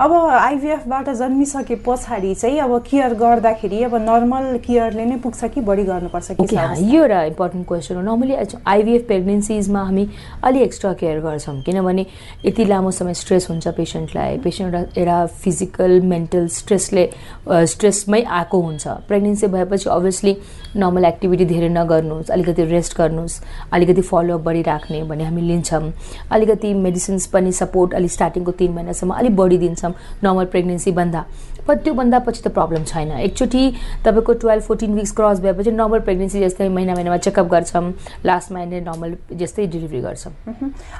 अब 0.00 0.12
आइभिएफबाट 0.14 1.08
जन्मिसके 1.10 1.74
पछाडि 1.86 2.34
चाहिँ 2.34 2.58
अब 2.60 2.78
केयर 2.90 3.14
गर्दाखेरि 3.18 3.82
अब 3.84 3.94
नर्मल 4.02 4.58
केयरले 4.66 5.04
नै 5.04 5.16
पुग्छ 5.24 5.44
कि 5.54 5.60
बढी 5.60 5.84
गर्नुपर्छ 5.84 6.30
कि 6.32 6.46
यो 6.54 7.02
एउटा 7.02 7.22
इम्पोर्टेन्ट 7.24 7.66
क्वेसन 7.68 7.94
हो। 7.96 8.02
नर्मली 8.02 8.34
आइभिएफ 8.66 9.06
प्रेग्नेन्सिजमा 9.06 9.82
हामी 9.84 10.08
अलि 10.44 10.62
एक्स्ट्रा 10.62 10.92
केयर 11.02 11.20
गर्छौँ 11.20 11.60
किनभने 11.62 12.06
यति 12.44 12.64
लामो 12.64 12.90
समय 12.90 13.14
स्ट्रेस 13.14 13.50
हुन्छ 13.50 13.68
पेसेन्टलाई 13.76 14.38
पेसेन्ट 14.44 14.74
एउटा 14.74 15.00
एउटा 15.00 15.26
फिजिकल 15.42 16.00
मेन्टल 16.14 16.46
स्ट्रेसले 16.58 17.08
स्ट्रेसमै 17.48 18.22
आएको 18.22 18.60
हुन्छ। 18.60 18.86
प्रेग्नेन्सी 19.08 19.46
भएपछि 19.46 19.90
अभियसली 19.90 20.36
नर्मल 20.76 21.04
एक्टिभिटी 21.04 21.44
धेरै 21.44 21.68
नगर्नुहोस् 21.70 22.30
अलिकति 22.30 22.64
रेस्ट 22.70 22.96
गर्नुहोस् 22.98 23.40
अलिकति 23.72 24.02
फलोअप 24.02 24.40
बढिराख्ने 24.44 25.02
भने 25.04 25.23
हामी 25.24 25.42
लिन्छौँ। 25.42 25.92
अलिकति 26.30 26.74
मेडिसिन्स 26.74 27.26
पनि 27.26 27.52
सपोर्ट 27.52 27.94
अलिक 27.94 28.10
स्टार्टिङको 28.10 28.52
तिन 28.52 28.72
महिनासम्म 28.72 29.14
अलिक 29.14 29.36
बढी 29.36 29.58
दिन्छौँ 29.58 29.92
नर्मल 30.24 30.44
प्रेग्नेन्सी 30.46 30.92
भन्दा। 30.92 31.24
पर 31.64 31.76
त्योभन्दा 31.80 32.18
पछि 32.20 32.42
त 32.44 32.48
प्रब्लम 32.52 32.82
छैन। 32.84 33.10
एकचोटि 33.24 33.62
तपाईँको 34.04 34.32
टुवेल्भ 34.36 34.62
फोर्टिन 34.62 34.94
विक्स 34.94 35.12
क्रस 35.16 35.38
भएपछि 35.40 35.70
नर्मल 35.72 36.00
प्रेग्नेन्सी 36.04 36.40
जस्तै 36.40 36.68
महिना 36.68 36.94
महिनामा 36.94 37.16
चेकअप 37.16 37.46
गर्छौँ। 37.48 37.92
लास्ट 38.24 38.52
महिना 38.52 38.80
नर्मल 38.84 39.16
जस्तै 39.32 39.66
डेलिभरी 39.66 40.00
गर्छौँ। 40.00 40.32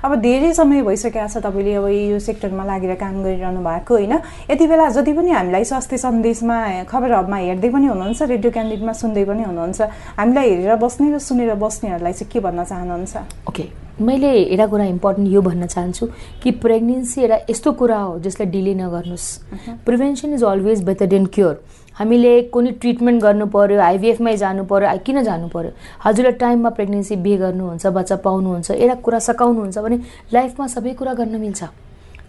अब 0.05 0.15
धेरै 0.21 0.53
समय 0.55 0.83
भइसकेको 0.83 1.29
छ 1.29 1.45
तपाईँले 1.45 1.75
अब 1.75 1.89
यो 1.89 2.19
सेक्टरमा 2.19 2.65
लागेर 2.65 2.95
काम 2.97 3.23
गरिरहनु 3.23 3.61
भएको 3.61 3.95
होइन। 3.95 4.13
यति 4.51 4.67
बेला 4.67 4.89
जति 4.89 5.13
पनि 5.13 5.31
हामीलाई 5.31 5.65
स्वास्थ्य 5.65 5.99
सन्देशमा 6.01 6.57
खबर 6.89 7.13
हबमा 7.13 7.37
हेर्दै 7.45 7.69
पनि 7.69 7.87
हुनुहुन्छ 7.87 8.23
रेडियो 8.23 8.51
क्यान्डिडेटमा 8.51 8.93
सुन्दै 9.05 9.25
पनि 9.25 9.43
हुनुहुन्छ 9.45 9.81
हामीलाई 10.17 10.49
हेरेर 10.49 10.77
बस्ने 10.81 11.13
र 11.13 11.19
सुनेर 11.21 11.55
बस्नेहरूलाई 11.61 12.13
चाहिँ 12.13 12.33
के 12.33 12.41
भन्न 12.41 12.65
चाहनुहुन्छ? 12.65 13.17
ओके 13.49 13.84
मैले 14.01 14.31
एउटा 14.35 14.67
कुरा 14.67 14.85
इम्पोर्टेन्ट 14.85 15.29
यो 15.31 15.41
भन्न 15.43 15.67
चाहन्छु 15.67 16.07
कि 16.43 16.51
प्रेग्नेन्सी 16.63 17.21
एउटा 17.21 17.37
यस्तो 17.51 17.73
कुरा 17.73 17.99
हो 17.99 18.19
जसलाई 18.19 18.51
डिले 18.51 18.75
नगर्नुहोस्। 18.75 19.27
Prevention 19.87 20.35
is 20.35 20.45
always 20.45 20.83
better 20.85 21.07
than 21.07 21.27
cure 21.27 21.55
हामीले 21.95 22.33
कुनै 22.51 22.71
ट्रिटमेन्ट 22.83 23.23
गर्नु 23.23 23.47
पऱ्यो 23.47 23.81
आइभिएफमै 23.81 24.37
जानु 24.37 24.65
पऱ्यो 24.67 24.99
किन 25.07 25.23
जानु 25.23 25.49
पऱ्यो 25.49 25.71
हजुरलाई 26.05 26.33
टाइममा 26.43 26.71
प्रेग्नेन्सी 26.71 27.17
बिहे 27.17 27.37
गर्नुहुन्छ 27.39 27.87
बच्चा 27.87 28.17
पाउनुहुन्छ 28.27 28.71
एउटा 28.71 28.95
कुरा 29.07 29.19
सकाउनुहुन्छ 29.29 29.79
भने 29.79 29.99
लाइफमा 30.33 30.67
सबै 30.67 30.93
कुरा 30.99 31.13
गर्न 31.15 31.41
मिल्छ। 31.41 31.63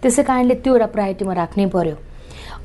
त्यसै 0.02 0.22
कारणले 0.22 0.54
त्यो 0.54 0.72
एउटा 0.72 0.86
प्रायोरिटीमा 0.94 1.34
राख्नै 1.34 1.66
पऱ्यो 1.66 1.96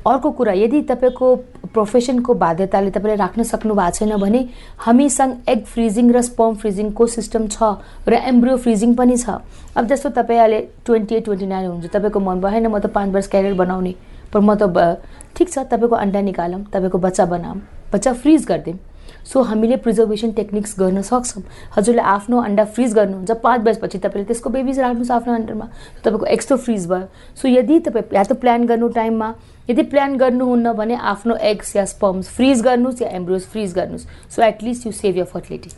अर्को 0.06 0.30
कुरा 0.38 0.54
यदि 0.54 0.82
तपाईँको 0.82 1.36
प्रोफेसनको 1.74 2.34
बाध्यताले 2.34 2.92
तपाईँले 2.92 3.16
राख्न 3.16 3.44
सक्नु 3.44 3.74
भएको 3.76 3.96
छैन 3.98 4.16
भने 4.18 4.42
हामीसँग 4.80 5.50
एग 5.50 5.64
फ्रिजिङ 5.66 6.12
र 6.12 6.22
स्पर्म 6.22 6.56
फ्रिजिङको 6.62 7.08
सिस्टम 7.08 7.48
छ 7.48 7.64
र 8.08 8.14
एम्ब्रियो 8.28 8.58
फ्रिजिङ 8.58 8.96
पनि 8.96 9.18
छ। 9.18 9.40
अब 9.78 9.88
जस्तो 9.88 10.10
तपाईँ 10.12 10.40
अहिले 10.40 10.60
ट्वेन्टी 10.86 11.16
एट 11.16 11.26
ट्वेन्टी 11.26 11.48
नाइन 11.48 11.68
हुन्छ 11.68 11.86
तपाईँको 11.88 12.20
मन 12.20 12.44
होइन 12.44 12.68
म 12.68 12.80
त 12.80 12.92
पाँच 12.92 13.14
वर्ष 13.14 13.28
क्यारियर 13.28 13.54
बनाउने 13.56 13.94
पर 14.34 14.40
म 14.40 14.56
त 14.56 15.00
ठिक 15.36 15.50
छ 15.50 15.60
तपाईँको 15.72 15.96
अन्डा 15.96 16.22
निकालौँ 16.22 16.64
तपाईँको 16.70 16.98
बच्चा 16.98 17.26
बनाऊँ 17.26 17.62
बच्चा 17.94 18.14
फ्रिज 18.14 18.46
गरिदिउँ 18.46 18.78
सो 19.26 19.42
हामीले 19.42 19.76
प्रिजर्भेसन 19.78 20.32
टेक्निक्स 20.32 20.76
गर्न 20.80 21.02
सक्छौँ। 21.02 21.44
हजुरले 21.78 22.02
आफ्नो 22.02 22.42
अन्डा 22.42 22.64
फ्रिज 22.66 22.94
गर्नुहुन्छ 22.94 23.32
पाँच 23.44 23.62
बजीपछि 23.62 23.98
तपाईँले 23.98 24.26
त्यसको 24.26 24.50
बेबिज 24.50 24.80
राख्नुहोस् 24.80 25.12
आफ्नो 25.12 25.34
अन्डरमा। 25.34 25.68
तपाईँको 26.04 26.26
एक्स्ट्रा 26.26 26.58
फ्रिज 26.58 26.88
भयो। 26.88 27.08
सो 27.36 27.48
यदि 27.48 27.80
तपाईँ 27.80 28.14
या 28.14 28.24
त 28.24 28.34
प्लान 28.42 28.66
गर्नु 28.66 28.88
टाइममा 28.90 29.34
यदि 29.70 29.84
प्लान 29.84 30.18
गर्नुहुन्न 30.18 30.74
भने 30.74 30.96
आफ्नो 30.96 31.36
एग्स 31.36 31.76
या 31.76 31.86
स्पम्स 31.86 32.30
फ्रिज 32.36 32.62
गर्नुहोस् 32.62 33.02
या 33.02 33.10
एम्ब्रोज 33.10 33.42
फ्रिज 33.52 33.74
गर्नुहोस्। 33.74 34.06
So 34.36 34.42
at least 34.42 34.86
you 34.86 34.92
save 34.92 35.18
your 35.18 35.26
fertility 35.26 35.70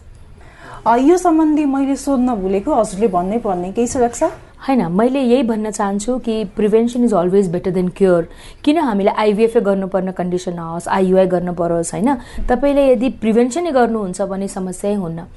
यो 1.07 1.17
सम्बन्धी 1.17 1.65
मैले 1.65 1.95
सोध्न 1.95 2.35
भुलेको 2.35 2.73
हजुरले 2.75 3.07
भन्नै 3.07 3.37
पर्ने। 3.39 3.71
केही 3.71 3.87
छ 3.87 4.31
होइन 4.67 4.81
मैले 4.91 5.21
यही 5.21 5.43
भन्न 5.43 5.71
चाहन्छु 5.71 6.17
कि 6.25 6.43
prevention 6.55 7.03
is 7.03 7.13
always 7.13 7.51
better 7.51 7.71
than 7.71 7.87
cure 7.97 8.27
किन 8.63 8.77
हामीले 8.79 9.11
आइभिएफए 9.11 9.61
गर्नुपर्ने 9.61 10.11
कन्डिसन 10.11 10.53
नहोस् 10.53 10.87
आइयुआई 10.87 11.27
गर्नु 11.33 11.53
परोस् 11.53 11.93
होइन 11.93 12.15
तपाईँले 12.49 12.87
यदि 12.91 13.09
प्रिभेन्सनै 13.21 13.71
गर्नुहुन्छ 13.71 14.21
भने 14.31 14.47
समस्यै 14.47 14.93
हुन्न। 14.95 15.27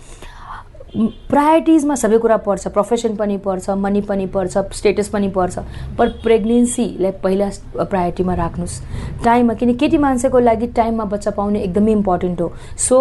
प्रायोरिटिजमा 1.30 1.94
सबै 1.94 2.18
कुरा 2.18 2.36
पर्छ 2.46 2.68
प्रोफेसन 2.68 3.16
पनि 3.16 3.36
पर्छ 3.44 3.70
मनी 3.76 4.00
पनि 4.00 4.26
पर्छ 4.34 4.58
स्टेटस 4.72 5.08
पनि 5.08 5.28
पर्छ 5.28 5.58
पर 5.98 6.08
प्रेग्नेन्सीलाई 6.22 7.12
पहिला 7.24 7.48
प्रायोरिटीमा 7.76 8.34
राख्नुहोस् 8.34 8.80
टाइममा 9.24 9.54
किन 9.54 9.74
केटी 9.76 9.98
मान्छेको 9.98 10.38
लागि 10.40 10.66
टाइममा 10.78 11.04
बच्चा 11.12 11.30
पाउने 11.30 11.60
एकदमै 11.60 11.92
इम्पोर्टेन्ट 11.92 12.40
हो। 12.40 12.52
So 12.78 12.98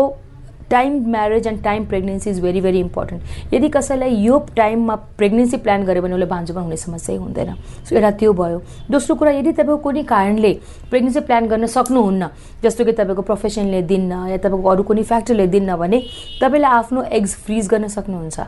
time 0.72 1.00
marriage 1.12 1.48
and 1.48 1.64
time 1.64 1.86
pregnancy 1.86 2.30
is 2.30 2.40
very 2.42 2.62
very 2.62 2.80
important 2.80 3.54
यदि 3.54 3.70
कसैलाई 3.70 4.16
यो 4.16 4.40
टाइममा 4.56 4.96
प्रेग्नेन्सी 5.18 5.58
प्लान 5.58 5.84
गर्यो 5.86 6.02
भने 6.02 6.14
उसले 6.14 6.26
भान्जुमा 6.26 6.62
हुने 6.62 6.78
समस्या 6.78 7.18
हुँदैन। 7.20 7.54
सो 7.86 7.96
एउटा 7.96 8.12
त्यो 8.12 8.34
भयो। 8.34 8.62
दोस्रो 8.92 9.16
कुरा 9.16 9.32
यदि 9.32 9.52
तपाईँको 9.52 9.78
कुनै 9.78 10.04
कारणले 10.04 10.54
प्रेग्नेन्सी 10.90 11.20
प्लान 11.20 11.48
गर्न 11.48 11.66
सक्नुहुन्न 11.68 12.30
जस्तो 12.64 12.86
कि 12.86 12.92
तपाईँको 12.92 13.22
प्रोफेसनले 13.22 13.82
दिन्न 13.82 14.28
या 14.30 14.38
तपाईँको 14.38 14.70
अरू 14.70 14.84
कुनै 14.84 15.04
फ्याक्टरले 15.04 15.48
दिन्न 15.48 15.76
भने 15.76 16.00
तपाईँले 16.42 16.68
आफ्नो 16.68 17.04
एग्स 17.14 17.36
फ्रिज 17.46 17.68
गर्न 17.70 17.88
सक्नुहुन्छ। 17.88 18.40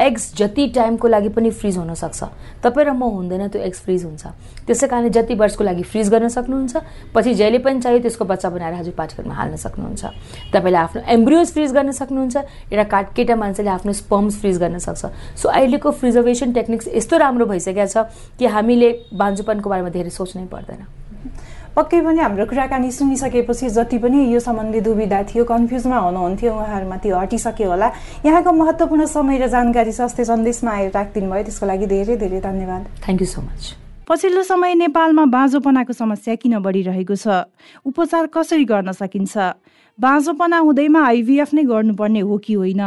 एग्स 0.00 0.34
जति 0.36 0.66
टाइमको 0.74 1.08
लागि 1.08 1.28
पनि 1.28 1.50
फ्रिज 1.50 1.76
हुनसक्छ 1.78 2.22
तपाईँ 2.62 2.86
र 2.86 2.92
म 2.92 3.02
हुँदैन 3.14 3.48
त्यो 3.48 3.62
एग्स 3.62 3.80
फ्रिज 3.82 4.04
हुन्छ। 4.04 4.24
त्यसै 4.66 4.86
कारणले 4.86 5.10
जति 5.10 5.34
वर्षको 5.34 5.64
लागि 5.64 5.82
फ्रिज 5.82 6.10
गर्न 6.10 6.28
सक्नुहुन्छ 6.28 6.76
पछि 7.14 7.34
जहिले 7.34 7.58
पनि 7.58 7.80
चाहियो 7.80 8.00
त्यसको 8.02 8.24
बच्चा 8.24 8.48
बनाएर 8.50 8.74
हजुर 8.74 8.94
पाठ्यक्रममा 8.94 9.34
हाल्न 9.34 9.56
सक्नुहुन्छ। 9.56 10.02
तपाईँले 10.54 10.78
आफ्नो 10.78 11.02
एम्ब्रियोज 11.02 11.52
फ्रिज 11.52 11.63
गर्न 11.72 11.90
सक्नुहुन्छ 11.92 12.36
एउटा 12.72 12.84
काट 12.84 13.06
केटा 13.16 13.36
मान्छेले 13.36 13.70
आफ्नो 13.70 13.92
स्पम्स 13.92 14.40
फ्रिज 14.40 14.58
गर्न 14.58 14.78
सक्छ। 14.78 15.06
सो 15.40 15.48
अहिलेको 15.48 15.90
फ्रिजर्भेसन 15.90 16.52
टेक्निक्स 16.52 16.88
यस्तो 16.94 17.16
राम्रो 17.16 17.46
भइसकेको 17.46 17.86
छ 17.86 17.96
कि 18.38 18.46
हामीले 18.46 18.88
बान्जुपनको 19.14 19.70
बारेमा 19.70 19.88
धेरै 19.88 20.10
सोच्नै 20.10 20.46
पर्दैन। 20.52 20.84
पक्कै 21.74 22.00
पनि 22.06 22.20
हाम्रो 22.20 22.44
कुराकानी 22.46 22.90
सुनिसकेपछि 22.92 23.68
जति 23.74 23.98
पनि 23.98 24.18
यो 24.30 24.40
सम्बन्धी 24.40 24.80
दुविधा 24.80 25.22
थियो 25.26 25.44
कन्फ्युजमा 25.44 25.98
हुनुहुन्थ्यो 25.98 26.52
उहाँहरूमा 26.54 26.96
त्यो 27.02 27.18
हटिसक्यो 27.18 27.68
होला। 27.70 27.88
यहाँको 28.22 28.52
महत्त्वपूर्ण 28.52 29.06
समय 29.10 29.38
र 29.38 29.46
जानकारी 29.50 29.92
स्वास्थ्य 29.92 30.24
सन्देशमा 30.24 30.70
आएर 30.70 30.90
राखिदिनु 30.94 31.30
भयो 31.30 31.42
त्यसको 31.42 31.66
लागि 31.66 31.86
धेरै 31.90 32.16
धेरै 32.16 32.40
धन्यवाद। 32.40 32.82
थ्याङ्क 33.02 33.20
यू 33.20 33.26
सो 33.26 33.40
मच 33.42 33.74
पछिल्लो 34.06 34.42
समय 34.44 34.74
नेपालमा 34.84 35.24
बाँझोपनाको 35.34 35.92
समस्या 35.92 36.34
किन 36.36 36.58
बढिरहेको 36.62 37.16
छ? 37.16 37.26
उपचार 37.88 38.26
कसरी 38.30 38.64
गर्न 38.68 38.92
सकिन्छ? 38.92 39.34
बाँझोपना 39.98 40.58
हुँदैमा 40.58 41.00
आइभिएफ 41.06 41.52
नै 41.54 41.62
गर्नुपर्ने 41.64 42.20
हो 42.20 42.38
कि 42.38 42.54
होइन? 42.54 42.80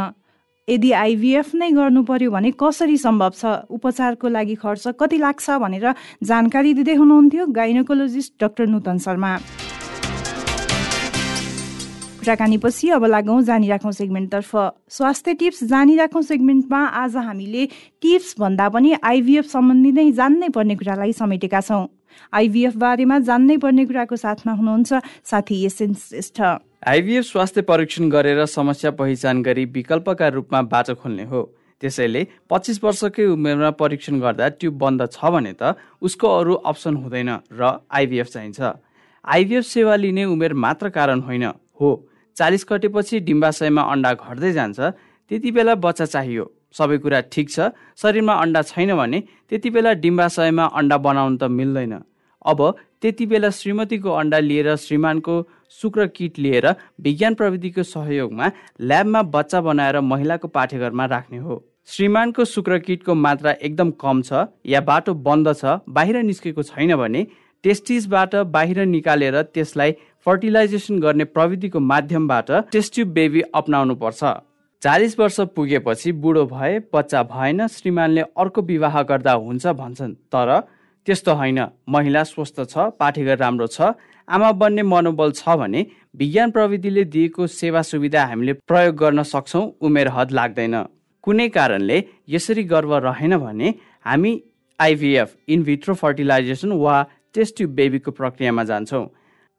यदि 0.68 0.90
आइभीएफ 0.92 1.54
नै 1.54 1.70
गर्नु 1.72 2.02
पर्यो 2.04 2.30
भने 2.30 2.50
कसरी 2.52 2.96
सम्भव 2.96 3.32
छ? 3.32 3.44
उपचारको 3.70 4.28
लागि 4.28 4.54
खर्च 4.54 5.00
कति 5.00 5.18
लाग्छ 5.18 5.50
भनेर 5.50 5.94
जानकारी 6.22 6.74
दिँदै 6.74 6.94
हुनुहुन्थ्यो 6.94 7.46
गाइनोकोलोजिस्ट 7.48 8.32
डाक्टर 8.40 8.66
नूतन 8.66 8.98
शर्मा। 8.98 9.32
कुराकानीपछि 12.20 12.88
अब 12.90 13.04
लागौँ 13.06 13.42
जानिराखौँ 13.42 13.92
सेगमेन्टतर्फ। 13.92 14.52
स्वास्थ्य 14.92 15.34
टिप्स 15.34 15.64
जानिराखौँ 15.64 16.22
सेगमेन्टमा 16.22 16.84
आज 17.02 17.16
हामीले 17.16 17.66
टिप्स 18.04 18.34
भन्दा 18.38 18.68
पनि 18.68 18.94
आइभीएफ 19.00 19.46
सम्बन्धी 19.48 19.92
नै 19.92 20.10
जान्नै 20.12 20.48
पर्ने 20.52 20.76
कुरालाई 20.76 21.12
समेटेका 21.16 21.60
छौँ। 21.60 21.86
आइभीएफ 22.34 22.76
बारेमा 22.76 23.18
जान्नै 23.24 23.56
पर्ने 23.56 23.86
कुराको 23.86 24.16
साथमा 24.18 24.52
हुनुहुन्छ 24.52 25.00
साथी 25.24 25.64
एसएन 25.64 25.94
श्रेष्ठ। 25.96 26.67
आइभीएफ 26.82 27.24
स्वास्थ्य 27.24 27.62
परीक्षण 27.62 28.08
गरेर 28.10 28.44
समस्या 28.46 28.90
पहिचान 28.90 29.42
गरी 29.42 29.64
विकल्पका 29.66 30.26
रूपमा 30.28 30.60
बाटो 30.64 30.94
खोल्ने 30.94 31.24
हो। 31.24 31.42
त्यसैले 31.82 32.26
पच्चिस 32.50 32.78
वर्षकै 32.84 33.24
उमेरमा 33.26 33.70
परीक्षण 33.74 34.20
गर्दा 34.20 34.48
ट्युब 34.56 34.78
बन्द 34.78 35.02
छ 35.10 35.24
भने 35.26 35.52
त 35.58 35.74
उसको 36.00 36.28
अरू 36.38 36.54
अप्सन 36.64 36.96
हुँदैन 36.96 37.30
र 37.52 37.82
आइभीएफ 37.90 38.26
चाहिन्छ। 38.26 38.60
आइभीएफ 39.24 39.64
सेवा 39.64 39.96
लिने 39.96 40.24
उमेर 40.24 40.54
मात्र 40.54 40.88
कारण 40.94 41.20
होइन। 41.20 41.44
हो 41.80 41.90
चालिस 42.36 42.64
कटेपछि 42.64 43.20
डिम्बाशयमा 43.26 43.82
अन्डा 43.82 44.12
घट्दै 44.14 44.52
जान्छ 44.52 44.78
त्यति 44.78 45.50
बेला 45.50 45.74
बच्चा 45.76 46.04
चाहियो। 46.06 46.44
सबै 46.78 46.98
कुरा 47.02 47.20
ठिक 47.32 47.50
छ 47.50 47.74
शरीरमा 47.98 48.34
अन्डा 48.38 48.62
छैन 48.70 48.94
भने 48.94 49.18
त्यति 49.50 49.70
बेला 49.70 49.92
डिम्बाशयमा 49.98 50.64
अन्डा 50.78 50.96
बनाउनु 50.96 51.36
त 51.36 51.50
मिल्दैन। 51.50 51.94
अब 52.46 52.74
त्यति 53.02 53.26
बेला 53.26 53.50
श्रीमतीको 53.50 54.10
अन्डा 54.10 54.38
लिएर 54.38 54.74
श्रीमानको 54.76 55.42
शुक्र 55.80 56.06
किट 56.06 56.38
लिएर 56.38 56.74
विज्ञान 57.00 57.34
प्रविधिको 57.34 57.82
सहयोगमा 57.82 58.50
ल्याबमा 58.80 59.22
बच्चा 59.34 59.60
बनाएर 59.60 60.00
महिलाको 60.00 60.48
पाठेघरमा 60.48 61.04
राख्ने 61.06 61.38
हो। 61.38 61.64
श्रीमानको 61.88 62.44
शुक्र 62.44 62.78
किटको 62.78 63.14
मात्रा 63.14 63.50
एकदम 63.62 63.90
कम 64.00 64.22
छ 64.22 64.46
या 64.66 64.80
बाटो 64.88 65.14
बन्द 65.28 65.52
छ 65.56 65.78
बाहिर 65.88 66.22
निस्केको 66.22 66.62
छैन 66.62 66.94
भने 66.96 67.26
टेस्टिसबाट 67.64 68.34
बाहिर 68.54 68.84
निकालेर 68.86 69.40
त्यसलाई 69.54 69.92
फर्टिलाइजेसन 70.26 70.98
गर्ने 71.00 71.24
प्रविधिको 71.24 71.80
माध्यमबाट 71.80 72.50
टेस्ट्युब 72.72 73.08
बेबी 73.12 73.40
अप्नाउनु 73.54 73.94
पर्छ 74.02 74.24
चालिस 74.82 75.18
वर्ष 75.18 75.40
पुगेपछि 75.56 76.12
बुढो 76.24 76.44
भए 76.46 76.78
बच्चा 76.94 77.22
भएन 77.30 77.66
श्रीमानले 77.68 78.20
अर्को 78.38 78.62
विवाह 78.62 79.02
गर्दा 79.02 79.32
हुन्छ 79.46 79.66
भन्छन् 79.80 80.14
तर 80.34 80.60
त्यस्तो 81.08 81.32
होइन। 81.34 81.58
महिला 81.88 82.22
स्वस्थ 82.28 82.60
छ 82.68 82.92
पाठेघर 83.00 83.36
राम्रो 83.38 83.66
छ। 83.66 83.96
आमा 84.28 84.50
बन्ने 84.60 84.82
मनोबल 84.84 85.30
छ 85.32 85.56
भने 85.56 85.80
विज्ञान 86.14 86.50
प्रविधिले 86.52 87.04
दिएको 87.08 87.46
सेवा 87.48 87.82
सुविधा 87.82 88.24
हामीले 88.24 88.52
प्रयोग 88.68 88.94
गर्न 88.94 89.22
सक्छौँ 89.24 89.64
उमेर 89.80 90.08
हद 90.12 90.32
लाग्दैन। 90.38 90.76
कुनै 91.24 91.48
कारणले 91.48 91.96
यसरी 92.28 92.62
गर्व 92.64 92.94
रहेन 93.08 93.36
भने 93.38 93.74
हामी 94.04 94.32
आइभिएफ 94.80 95.36
इनभिट्रो 95.48 95.94
फर्टिलाइजेसन 95.94 96.72
वा 96.76 96.96
टेस्ट 97.34 97.56
ट्युब 97.56 97.70
बेबीको 97.74 98.10
प्रक्रियामा 98.12 98.64
जान्छौँ। 98.64 99.06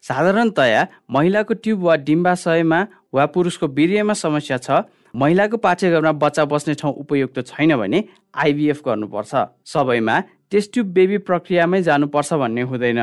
साधारणतया 0.03 0.88
महिलाको 1.12 1.53
ट्युब 1.53 1.79
वा 1.83 1.95
डिम्बाशयमा 2.05 2.79
वा 3.13 3.25
पुरुषको 3.33 3.67
वीर्यमा 3.67 4.13
समस्या 4.15 4.57
छ। 4.57 4.85
महिलाको 5.15 5.57
पाठ्यक्रममा 5.57 6.12
बच्चा 6.21 6.45
बस्ने 6.45 6.73
ठाउँ 6.77 6.93
उपयुक्त 6.93 7.38
छैन 7.47 7.75
भने 7.75 8.03
आइभिएफ 8.38 8.81
गर्नुपर्छ। 8.85 9.33
सबैमा 9.65 10.15
टेस्ट 10.51 10.71
ट्युब 10.73 10.88
बेबी 10.93 11.17
प्रक्रियामै 11.17 11.81
जानुपर्छ 11.83 12.33
भन्ने 12.33 12.62
हुँदैन। 12.62 12.99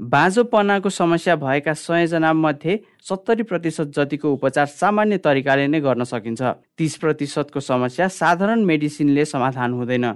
बाँझोपनाको 0.00 0.88
समस्या 0.90 1.36
भएका 1.36 1.72
सयजना 1.72 2.32
मध्ये 2.32 2.78
सत्तरी 3.00 3.42
प्रतिशत 3.42 3.92
जतिको 3.96 4.32
उपचार 4.32 4.66
सामान्य 4.66 5.18
तरिकाले 5.18 5.66
नै 5.66 5.80
गर्न 5.80 6.04
सकिन्छ। 6.04 6.42
तिस 6.78 6.96
प्रतिशतको 6.96 7.60
समस्या 7.60 8.08
साधारण 8.10 8.64
मेडिसिनले 8.64 9.24
समाधान 9.24 9.72
हुँदैन। 9.72 10.06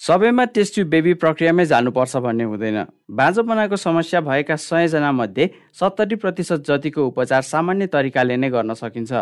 सबैमा 0.00 0.44
टेस्ट 0.44 0.74
ट्युब 0.74 0.88
बेबी 0.88 1.14
प्रक्रियामै 1.14 1.64
जानुपर्छ 1.64 2.16
भन्ने 2.16 2.44
हुँदैन। 2.44 2.78
बाँझोपनाको 3.10 3.76
समस्या 3.78 4.20
भएका 4.20 4.56
सयजना 4.58 5.12
मध्ये 5.12 5.50
सत्तरी 5.80 6.16
प्रतिशत 6.16 6.64
जतिको 6.66 7.06
उपचार 7.06 7.42
सामान्य 7.42 7.86
तरिकाले 7.86 8.36
नै 8.36 8.50
गर्न 8.50 8.74
सकिन्छ। 8.74 9.12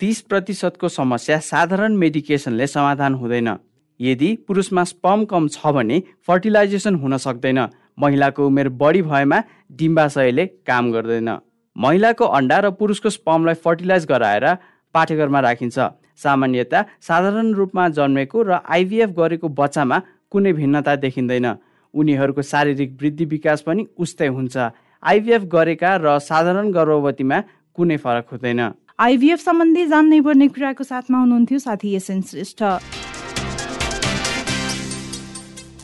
तिस 0.00 0.20
प्रतिशतको 0.22 0.88
समस्या 0.88 1.38
साधारण 1.38 1.96
मेडिकेसनले 1.96 2.66
समाधान 2.66 3.14
हुँदैन। 3.14 3.48
यदि 4.00 4.30
पुरुषमा 4.48 4.84
स्पम 4.84 5.24
कम 5.24 5.48
छ 5.48 5.72
भने 5.76 6.02
फर्टिलाइजेसन 6.26 6.94
हुन 6.96 7.16
सक्दैन। 7.18 7.60
महिलाको 7.98 8.46
उमेर 8.46 8.68
बढी 8.80 9.02
भएमा 9.02 9.38
डिम्बाशयले 9.78 10.46
काम 10.66 10.92
गर्दैन। 10.92 11.30
महिलाको 11.76 12.24
अन्डा 12.36 12.58
र 12.58 12.70
पुरुषको 12.72 13.10
स्पमलाई 13.10 13.54
फर्टिलाइज 13.64 14.06
गराएर 14.06 14.46
पाठेघरमा 14.94 15.40
राखिन्छ। 15.40 15.78
सामान्यता 16.18 16.84
साधारण 17.00 17.52
रूपमा 17.54 17.88
जन्मेको 17.88 18.42
र 18.42 18.60
आइभिएफ 18.68 19.10
गरेको 19.18 19.48
बच्चामा 19.50 19.98
कुनै 20.32 20.52
भिन्नता 20.52 20.96
देखिँदैन। 20.96 21.46
उनीहरूको 21.94 22.42
शारीरिक 22.42 22.96
वृद्धि 23.00 23.24
विकास 23.24 23.60
पनि 23.66 23.86
उस्तै 23.98 24.26
हुन्छ। 24.28 24.56
आइभिएफ 25.02 25.42
गरेका 25.52 25.90
र 25.96 26.18
साधारण 26.20 26.70
गर्भवतीमा 26.72 27.38
कुनै 27.76 27.96
फरक 27.96 28.26
हुँदैन। 28.32 28.60
आइभिएफ 29.00 29.40
सम्बन्धी 29.40 29.86
जान्नै 29.86 30.20
पर्ने 30.20 30.48
कुराको 30.48 30.84
साथमा 30.84 31.18
हुनुहुन्थ्यो 31.18 31.58
साथी 31.58 31.94
एसएन 31.96 32.20
श्रेष्ठ। 32.22 32.62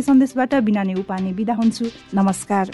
सन्देशबाट 0.00 0.54
बिना 0.54 0.82
उपाने 0.94 1.32
बिदा 1.32 1.54
हुन्छु। 1.54 1.84
नमस्कार। 2.14 2.70